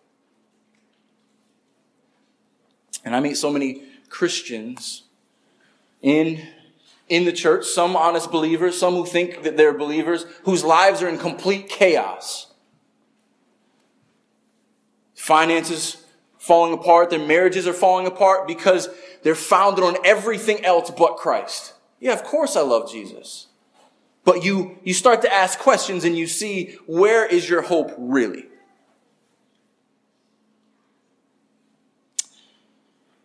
And 3.05 3.15
I 3.15 3.19
meet 3.19 3.37
so 3.37 3.51
many 3.51 3.83
Christians 4.09 5.03
in, 6.01 6.47
in 7.09 7.25
the 7.25 7.31
church, 7.31 7.65
some 7.65 7.95
honest 7.95 8.31
believers, 8.31 8.77
some 8.77 8.93
who 8.93 9.05
think 9.05 9.43
that 9.43 9.57
they're 9.57 9.77
believers, 9.77 10.25
whose 10.43 10.63
lives 10.63 11.01
are 11.01 11.07
in 11.07 11.17
complete 11.17 11.69
chaos. 11.69 12.53
Finances 15.15 16.03
falling 16.37 16.73
apart, 16.73 17.09
their 17.09 17.25
marriages 17.25 17.67
are 17.67 17.73
falling 17.73 18.07
apart 18.07 18.47
because 18.47 18.89
they're 19.23 19.35
founded 19.35 19.83
on 19.83 19.97
everything 20.05 20.63
else 20.63 20.91
but 20.91 21.17
Christ. 21.17 21.73
Yeah, 21.99 22.13
of 22.13 22.23
course 22.23 22.55
I 22.55 22.61
love 22.61 22.91
Jesus. 22.91 23.47
But 24.23 24.43
you, 24.43 24.77
you 24.83 24.93
start 24.93 25.21
to 25.21 25.33
ask 25.33 25.57
questions 25.57 26.03
and 26.03 26.17
you 26.17 26.27
see 26.27 26.77
where 26.85 27.25
is 27.25 27.49
your 27.49 27.61
hope 27.61 27.93
really? 27.97 28.45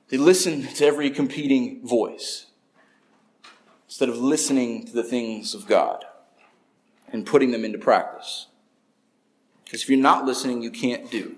They 0.09 0.17
listen 0.17 0.67
to 0.75 0.87
every 0.87 1.11
competing 1.11 1.87
voice 1.87 2.47
instead 4.03 4.17
of 4.17 4.21
listening 4.21 4.85
to 4.85 4.93
the 4.93 5.05
things 5.05 5.55
of 5.55 5.69
God 5.69 6.05
and 7.13 7.25
putting 7.25 7.53
them 7.53 7.65
into 7.65 7.79
practice. 7.79 8.49
Because 9.65 9.83
if 9.83 9.89
you're 9.89 9.97
not 9.97 10.25
listening, 10.25 10.61
you 10.61 10.73
can't 10.73 11.09
do. 11.09 11.37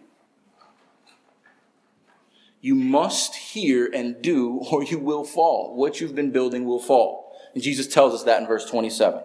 You 2.63 2.75
must 2.75 3.35
hear 3.35 3.85
and 3.93 4.23
do, 4.23 4.61
or 4.73 4.83
you 4.83 4.99
will 4.99 5.25
fall. 5.25 5.77
What 5.77 6.01
you've 6.01 6.15
been 6.15 6.31
building 6.31 6.65
will 6.65 6.81
fall. 6.81 7.37
And 7.53 7.63
Jesus 7.63 7.87
tells 7.87 8.15
us 8.15 8.23
that 8.23 8.41
in 8.41 8.49
verse 8.49 8.65
27. 8.65 9.21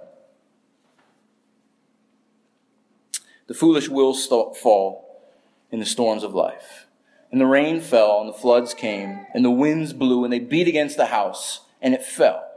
The 3.48 3.54
foolish 3.54 3.88
will 3.88 4.14
st- 4.14 4.58
fall 4.58 5.32
in 5.72 5.80
the 5.80 5.86
storms 5.86 6.26
of 6.26 6.34
life. 6.34 6.88
And 7.32 7.40
the 7.40 7.46
rain 7.46 7.80
fell, 7.80 8.20
and 8.20 8.28
the 8.28 8.38
floods 8.38 8.74
came, 8.74 9.28
and 9.34 9.46
the 9.46 9.50
winds 9.50 9.94
blew, 9.94 10.26
and 10.26 10.34
they 10.34 10.40
beat 10.40 10.68
against 10.68 10.98
the 10.98 11.06
house, 11.06 11.62
and 11.82 11.94
it 11.94 12.04
fell. 12.04 12.49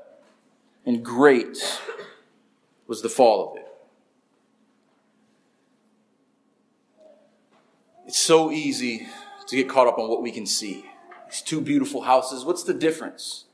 And 0.85 1.05
great 1.05 1.81
was 2.87 3.03
the 3.03 3.09
fall 3.09 3.51
of 3.51 3.57
it. 3.57 3.67
It's 8.07 8.21
so 8.21 8.51
easy 8.51 9.07
to 9.47 9.57
get 9.57 9.69
caught 9.69 9.87
up 9.87 9.99
on 9.99 10.09
what 10.09 10.23
we 10.23 10.33
can 10.33 10.47
see. 10.47 10.85
These 11.27 11.43
two 11.43 11.61
beautiful 11.61 12.03
houses, 12.03 12.45
what's 12.45 12.65
the 12.65 12.75
difference? 12.75 13.45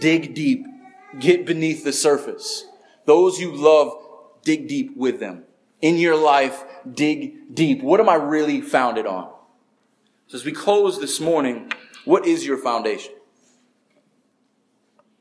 Dig 0.00 0.34
deep, 0.34 0.66
get 1.18 1.46
beneath 1.46 1.84
the 1.84 1.92
surface. 1.92 2.66
Those 3.04 3.40
you 3.40 3.54
love, 3.54 3.94
dig 4.42 4.68
deep 4.68 4.96
with 4.96 5.20
them 5.20 5.44
in 5.82 5.96
your 5.96 6.16
life, 6.16 6.64
dig 6.90 7.54
deep. 7.54 7.82
What 7.82 8.00
am 8.00 8.08
I 8.08 8.14
really 8.14 8.60
founded 8.60 9.06
on? 9.06 9.30
So 10.28 10.38
as 10.38 10.44
we 10.44 10.52
close 10.52 11.00
this 11.00 11.20
morning, 11.20 11.72
what 12.04 12.26
is 12.26 12.46
your 12.46 12.56
foundation? 12.56 13.12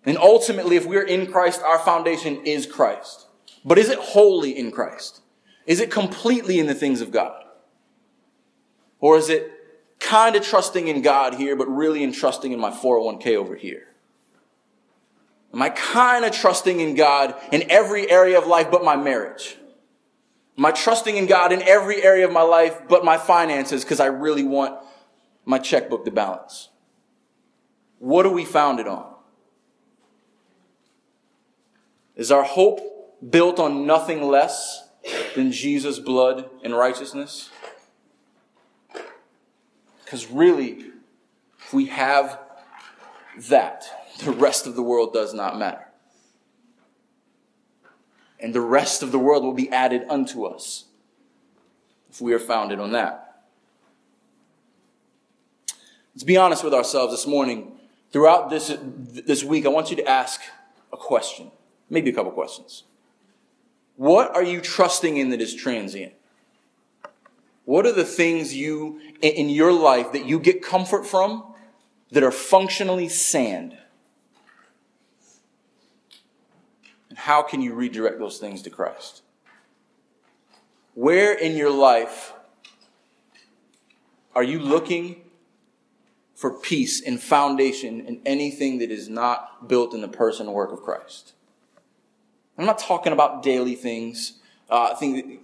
And 0.06 0.18
ultimately, 0.18 0.76
if 0.76 0.86
we're 0.86 1.06
in 1.06 1.32
Christ, 1.32 1.62
our 1.62 1.80
foundation 1.80 2.45
is 2.45 2.66
Christ. 2.66 3.28
But 3.64 3.78
is 3.78 3.89
it 3.89 3.99
wholly 3.99 4.58
in 4.58 4.72
Christ? 4.72 5.22
Is 5.68 5.80
it 5.80 5.91
completely 5.91 6.60
in 6.60 6.66
the 6.66 6.74
things 6.74 7.02
of 7.02 7.12
God? 7.12 7.43
Or 8.99 9.18
is 9.18 9.30
it 9.30 9.52
kind 9.99 10.36
of 10.36 10.43
trusting 10.43 10.88
in 10.88 11.02
God 11.02 11.36
here, 11.36 11.56
but 11.56 11.68
really 11.68 12.04
in 12.04 12.12
trusting 12.12 12.52
in 12.52 12.60
my 12.60 12.72
401k 12.72 13.36
over 13.36 13.56
here? 13.56 13.88
Am 15.54 15.62
I 15.62 15.70
kind 15.70 16.26
of 16.26 16.32
trusting 16.32 16.80
in 16.80 16.95
God 16.95 17.36
in 17.52 17.70
every 17.70 18.10
area 18.10 18.38
of 18.38 18.47
life 18.47 18.72
but 18.72 18.84
my 18.84 18.95
marriage? 18.95 19.58
Am 20.58 20.66
I 20.66 20.72
trusting 20.72 21.18
in 21.18 21.26
God 21.26 21.52
in 21.52 21.62
every 21.62 22.04
area 22.04 22.26
of 22.26 22.32
my 22.32 22.41
life 22.41 22.88
but 22.88 23.04
my 23.04 23.18
finances 23.18 23.84
because 23.84 23.99
I 23.99 24.08
really 24.08 24.43
want 24.43 24.80
my 25.45 25.58
checkbook 25.58 26.06
to 26.06 26.12
balance? 26.12 26.70
What 27.99 28.26
are 28.26 28.32
we 28.32 28.45
founded 28.45 28.88
on? 28.88 29.11
Is 32.22 32.32
our 32.32 32.43
hope 32.43 32.80
built 33.32 33.57
on 33.57 33.88
nothing 33.88 34.22
less 34.22 34.88
than 35.34 35.51
Jesus' 35.51 35.97
blood 35.97 36.47
and 36.63 36.78
righteousness? 36.78 37.49
Because 40.05 40.30
really, 40.30 40.91
if 41.57 41.74
we 41.74 41.88
have 41.88 42.38
that, 43.49 43.86
the 44.24 44.30
rest 44.30 44.67
of 44.67 44.76
the 44.76 44.84
world 44.84 45.13
does 45.13 45.34
not 45.34 45.57
matter 45.57 45.88
and 48.39 48.53
the 48.53 48.61
rest 48.61 49.01
of 49.01 49.11
the 49.11 49.17
world 49.17 49.43
will 49.43 49.55
be 49.55 49.72
added 49.72 50.03
unto 50.07 50.45
us 50.45 50.86
if 52.11 52.22
we 52.22 52.34
are 52.36 52.39
founded 52.39 52.80
on 52.80 52.91
that. 52.91 53.45
Let's 56.13 56.24
be 56.24 56.38
honest 56.38 56.63
with 56.63 56.76
ourselves 56.76 57.13
this 57.13 57.26
morning. 57.26 57.80
Throughout 58.11 58.51
this, 58.51 58.78
this 58.80 59.43
week, 59.43 59.65
I 59.65 59.69
want 59.69 59.89
you 59.89 59.95
to 59.95 60.07
ask 60.07 60.39
a 60.93 60.97
question, 60.97 61.49
maybe 61.92 62.10
a 62.10 62.14
couple 62.14 62.32
questions. 62.32 62.84
What 63.98 64.34
are 64.36 64.42
you 64.42 64.62
trusting 64.62 65.18
in 65.18 65.30
that 65.30 65.42
is 65.42 65.54
transient? 65.54 66.14
What 67.66 67.86
are 67.86 67.92
the 67.92 68.06
things 68.06 68.56
you, 68.56 69.00
in 69.22 69.50
your 69.50 69.72
life, 69.72 70.12
that 70.14 70.26
you 70.26 70.39
get 70.39 70.64
comfort 70.64 71.06
from 71.06 71.54
that 72.10 72.24
are 72.24 72.32
functionally 72.32 73.08
sand? 73.10 73.78
And 77.10 77.18
how 77.20 77.44
can 77.44 77.62
you 77.62 77.76
redirect 77.76 78.18
those 78.18 78.39
things 78.39 78.64
to 78.64 78.70
Christ? 78.70 79.22
Where 80.96 81.34
in 81.34 81.56
your 81.56 81.70
life 81.70 82.34
are 84.34 84.44
you 84.44 84.60
looking 84.60 85.22
for 86.34 86.52
peace 86.52 87.06
and 87.06 87.22
foundation 87.22 88.02
in 88.02 88.22
anything 88.26 88.80
that 88.80 88.89
is 88.89 89.08
not 89.08 89.68
built 89.68 89.94
in 89.94 90.02
the 90.02 90.08
person 90.08 90.48
and 90.48 90.56
work 90.56 90.72
of 90.72 90.82
Christ? 90.82 91.34
I'm 92.58 92.66
not 92.66 92.80
talking 92.80 93.14
about 93.14 93.43
daily 93.43 93.76
things. 93.76 94.34
Uh, 94.70 94.95
think, 94.95 95.43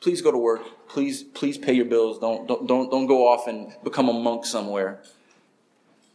please 0.00 0.22
go 0.22 0.30
to 0.30 0.38
work. 0.38 0.88
Please, 0.88 1.22
please 1.22 1.58
pay 1.58 1.72
your 1.72 1.84
bills. 1.84 2.18
Don't, 2.18 2.46
don't, 2.46 2.66
don't, 2.66 2.90
don't 2.90 3.06
go 3.06 3.26
off 3.26 3.46
and 3.46 3.72
become 3.82 4.08
a 4.08 4.12
monk 4.12 4.44
somewhere. 4.44 5.02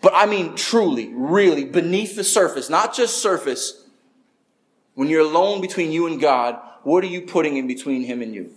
But 0.02 0.14
I 0.16 0.26
mean, 0.26 0.56
truly, 0.56 1.12
really, 1.14 1.66
beneath 1.66 2.16
the 2.16 2.24
surface, 2.24 2.70
not 2.70 2.96
just 2.96 3.22
surface, 3.22 3.86
when 4.96 5.08
you're 5.08 5.22
alone 5.22 5.62
between 5.62 5.92
you 5.92 6.08
and 6.08 6.20
God, 6.20 6.60
what 6.84 7.04
are 7.04 7.08
you 7.08 7.22
putting 7.22 7.58
in 7.58 7.68
between 7.68 8.04
Him 8.04 8.22
and 8.22 8.34
you? 8.34 8.54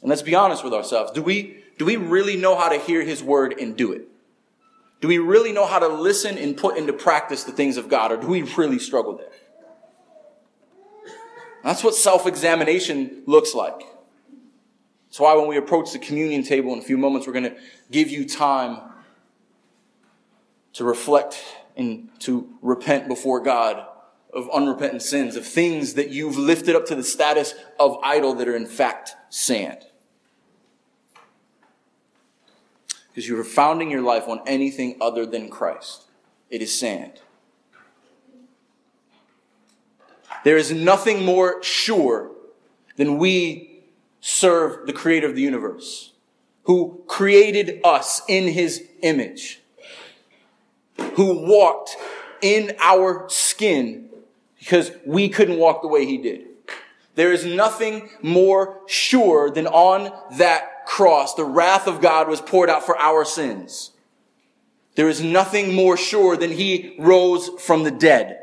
And 0.00 0.10
let's 0.10 0.22
be 0.22 0.34
honest 0.34 0.64
with 0.64 0.74
ourselves. 0.74 1.12
Do 1.12 1.22
we, 1.22 1.62
do 1.78 1.84
we 1.84 1.96
really 1.96 2.36
know 2.36 2.56
how 2.56 2.68
to 2.68 2.78
hear 2.78 3.02
His 3.02 3.22
word 3.22 3.54
and 3.58 3.76
do 3.76 3.92
it? 3.92 4.08
Do 5.00 5.08
we 5.08 5.18
really 5.18 5.52
know 5.52 5.66
how 5.66 5.78
to 5.78 5.88
listen 5.88 6.38
and 6.38 6.56
put 6.56 6.76
into 6.76 6.92
practice 6.92 7.44
the 7.44 7.52
things 7.52 7.76
of 7.76 7.88
God, 7.88 8.12
or 8.12 8.16
do 8.16 8.26
we 8.26 8.42
really 8.42 8.78
struggle 8.78 9.16
there? 9.16 9.30
That's 11.62 11.82
what 11.82 11.94
self 11.94 12.26
examination 12.26 13.22
looks 13.26 13.54
like. 13.54 13.80
That's 15.08 15.20
why 15.20 15.34
when 15.34 15.48
we 15.48 15.56
approach 15.56 15.92
the 15.92 15.98
communion 15.98 16.42
table 16.42 16.72
in 16.72 16.78
a 16.78 16.82
few 16.82 16.98
moments, 16.98 17.26
we're 17.26 17.32
going 17.32 17.44
to 17.44 17.56
give 17.90 18.10
you 18.10 18.26
time 18.26 18.78
to 20.74 20.84
reflect 20.84 21.42
and 21.76 22.08
to 22.20 22.48
repent 22.60 23.08
before 23.08 23.40
God 23.40 23.86
of 24.32 24.50
unrepentant 24.50 25.00
sins, 25.00 25.36
of 25.36 25.46
things 25.46 25.94
that 25.94 26.10
you've 26.10 26.36
lifted 26.36 26.76
up 26.76 26.84
to 26.86 26.94
the 26.94 27.02
status 27.02 27.54
of 27.80 27.96
idol 28.02 28.34
that 28.34 28.46
are 28.46 28.56
in 28.56 28.66
fact 28.66 29.16
sand. 29.30 29.85
Because 33.16 33.30
you 33.30 33.40
are 33.40 33.44
founding 33.44 33.90
your 33.90 34.02
life 34.02 34.28
on 34.28 34.42
anything 34.46 34.98
other 35.00 35.24
than 35.24 35.48
Christ. 35.48 36.04
It 36.50 36.60
is 36.60 36.78
sand. 36.78 37.14
There 40.44 40.58
is 40.58 40.70
nothing 40.70 41.24
more 41.24 41.62
sure 41.62 42.30
than 42.96 43.16
we 43.16 43.80
serve 44.20 44.86
the 44.86 44.92
creator 44.92 45.26
of 45.26 45.34
the 45.34 45.40
universe, 45.40 46.12
who 46.64 47.02
created 47.06 47.80
us 47.82 48.20
in 48.28 48.52
his 48.52 48.86
image 49.00 49.62
who 51.14 51.46
walked 51.46 51.96
in 52.42 52.76
our 52.78 53.28
skin 53.28 54.08
because 54.58 54.92
we 55.04 55.28
couldn't 55.28 55.58
walk 55.58 55.82
the 55.82 55.88
way 55.88 56.04
he 56.04 56.18
did. 56.18 56.46
There 57.16 57.32
is 57.32 57.44
nothing 57.44 58.10
more 58.22 58.80
sure 58.86 59.50
than 59.50 59.66
on 59.66 60.12
that 60.36 60.86
cross, 60.86 61.34
the 61.34 61.44
wrath 61.44 61.88
of 61.88 62.00
God 62.00 62.28
was 62.28 62.40
poured 62.40 62.70
out 62.70 62.86
for 62.86 62.96
our 62.96 63.24
sins. 63.24 63.90
There 64.94 65.08
is 65.08 65.20
nothing 65.20 65.74
more 65.74 65.96
sure 65.96 66.36
than 66.36 66.52
he 66.52 66.94
rose 66.98 67.50
from 67.58 67.82
the 67.82 67.90
dead. 67.90 68.40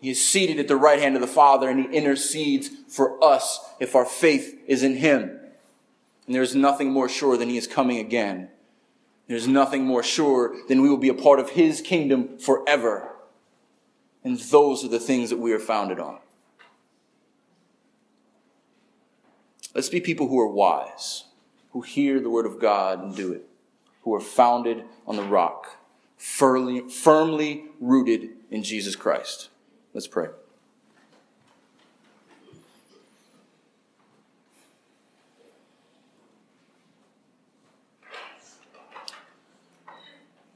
He 0.00 0.10
is 0.10 0.26
seated 0.26 0.58
at 0.58 0.68
the 0.68 0.76
right 0.76 0.98
hand 0.98 1.14
of 1.14 1.20
the 1.20 1.26
Father 1.26 1.70
and 1.70 1.80
he 1.80 1.96
intercedes 1.96 2.68
for 2.88 3.22
us 3.22 3.60
if 3.78 3.94
our 3.94 4.04
faith 4.04 4.58
is 4.66 4.82
in 4.82 4.96
him. 4.96 5.38
And 6.26 6.34
there 6.34 6.42
is 6.42 6.54
nothing 6.54 6.90
more 6.90 7.08
sure 7.08 7.36
than 7.36 7.48
he 7.48 7.56
is 7.56 7.68
coming 7.68 7.98
again 7.98 8.48
there's 9.28 9.46
nothing 9.46 9.84
more 9.84 10.02
sure 10.02 10.56
than 10.68 10.80
we 10.80 10.88
will 10.88 10.96
be 10.96 11.10
a 11.10 11.14
part 11.14 11.38
of 11.38 11.50
His 11.50 11.82
kingdom 11.82 12.38
forever. 12.38 13.14
And 14.24 14.38
those 14.38 14.84
are 14.84 14.88
the 14.88 14.98
things 14.98 15.30
that 15.30 15.38
we 15.38 15.52
are 15.52 15.58
founded 15.58 16.00
on. 16.00 16.18
Let's 19.74 19.88
be 19.88 20.00
people 20.00 20.28
who 20.28 20.40
are 20.40 20.48
wise, 20.48 21.24
who 21.72 21.82
hear 21.82 22.20
the 22.20 22.30
word 22.30 22.46
of 22.46 22.58
God 22.58 23.02
and 23.02 23.14
do 23.14 23.32
it, 23.32 23.46
who 24.02 24.14
are 24.14 24.20
founded 24.20 24.84
on 25.06 25.16
the 25.16 25.22
rock, 25.22 25.76
firmly, 26.16 26.88
firmly 26.88 27.66
rooted 27.80 28.30
in 28.50 28.62
Jesus 28.62 28.96
Christ. 28.96 29.50
Let's 29.92 30.06
pray. 30.06 30.28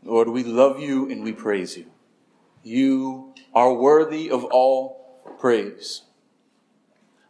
Lord, 0.05 0.29
we 0.29 0.43
love 0.43 0.81
you 0.81 1.09
and 1.11 1.23
we 1.23 1.33
praise 1.33 1.77
you. 1.77 1.87
You 2.63 3.35
are 3.55 3.73
worthy 3.73 4.31
of 4.31 4.45
all 4.45 5.21
praise. 5.39 6.03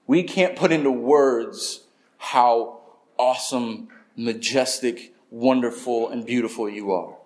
We 0.07 0.23
can't 0.23 0.57
put 0.57 0.73
into 0.73 0.91
words 0.91 1.85
how 2.19 2.81
awesome, 3.19 3.89
majestic, 4.17 5.15
wonderful, 5.31 6.09
and 6.09 6.27
beautiful 6.27 6.69
you 6.69 6.93
are. 6.93 7.17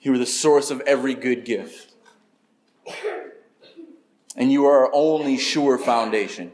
You 0.00 0.14
are 0.14 0.18
the 0.18 0.26
source 0.26 0.70
of 0.70 0.80
every 0.82 1.14
good 1.14 1.44
gift. 1.44 1.94
And 4.36 4.50
you 4.50 4.66
are 4.66 4.86
our 4.86 4.90
only 4.94 5.36
sure 5.36 5.78
foundation. 5.78 6.52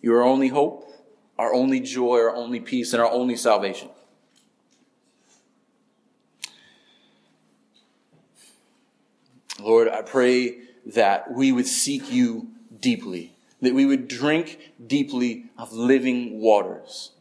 You 0.00 0.14
are 0.14 0.22
our 0.22 0.26
only 0.26 0.48
hope, 0.48 0.90
our 1.38 1.52
only 1.52 1.80
joy, 1.80 2.18
our 2.18 2.34
only 2.34 2.58
peace, 2.60 2.92
and 2.92 3.02
our 3.02 3.10
only 3.10 3.36
salvation. 3.36 3.90
Lord, 9.60 9.88
I 9.88 10.02
pray 10.02 10.58
that 10.86 11.32
we 11.32 11.52
would 11.52 11.66
seek 11.66 12.10
you 12.10 12.48
deeply, 12.80 13.32
that 13.60 13.74
we 13.74 13.86
would 13.86 14.08
drink 14.08 14.72
deeply 14.86 15.46
of 15.58 15.72
living 15.72 16.40
waters, 16.40 17.12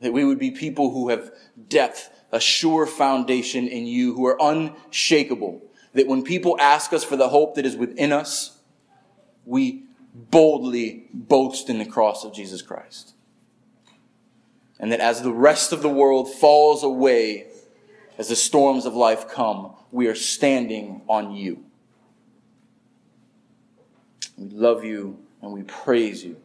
that 0.00 0.12
we 0.12 0.24
would 0.24 0.38
be 0.38 0.50
people 0.50 0.90
who 0.90 1.08
have 1.08 1.30
depth, 1.68 2.10
a 2.32 2.40
sure 2.40 2.86
foundation 2.86 3.68
in 3.68 3.86
you, 3.86 4.14
who 4.14 4.26
are 4.26 4.38
unshakable, 4.40 5.62
that 5.94 6.06
when 6.06 6.22
people 6.22 6.56
ask 6.60 6.92
us 6.92 7.04
for 7.04 7.16
the 7.16 7.28
hope 7.28 7.54
that 7.54 7.66
is 7.66 7.76
within 7.76 8.12
us, 8.12 8.58
we 9.44 9.84
boldly 10.12 11.08
boast 11.12 11.68
in 11.68 11.78
the 11.78 11.84
cross 11.84 12.24
of 12.24 12.34
Jesus 12.34 12.62
Christ. 12.62 13.14
And 14.78 14.92
that 14.92 15.00
as 15.00 15.22
the 15.22 15.32
rest 15.32 15.72
of 15.72 15.82
the 15.82 15.88
world 15.88 16.32
falls 16.32 16.82
away, 16.82 17.46
as 18.18 18.28
the 18.28 18.36
storms 18.36 18.86
of 18.86 18.94
life 18.94 19.28
come, 19.28 19.74
we 19.90 20.06
are 20.06 20.14
standing 20.14 21.02
on 21.08 21.32
you. 21.32 21.65
We 24.36 24.48
love 24.48 24.84
you 24.84 25.18
and 25.42 25.52
we 25.52 25.62
praise 25.62 26.24
you. 26.24 26.36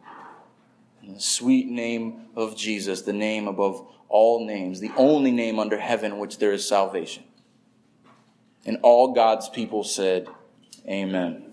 In 1.02 1.14
the 1.14 1.20
sweet 1.20 1.68
name 1.68 2.26
of 2.36 2.56
Jesus, 2.56 3.02
the 3.02 3.12
name 3.12 3.48
above 3.48 3.86
all 4.08 4.44
names, 4.44 4.80
the 4.80 4.92
only 4.96 5.30
name 5.30 5.58
under 5.58 5.78
heaven 5.78 6.18
which 6.18 6.38
there 6.38 6.52
is 6.52 6.66
salvation. 6.66 7.24
And 8.64 8.78
all 8.82 9.12
God's 9.12 9.48
people 9.48 9.82
said, 9.82 10.28
Amen. 10.86 11.51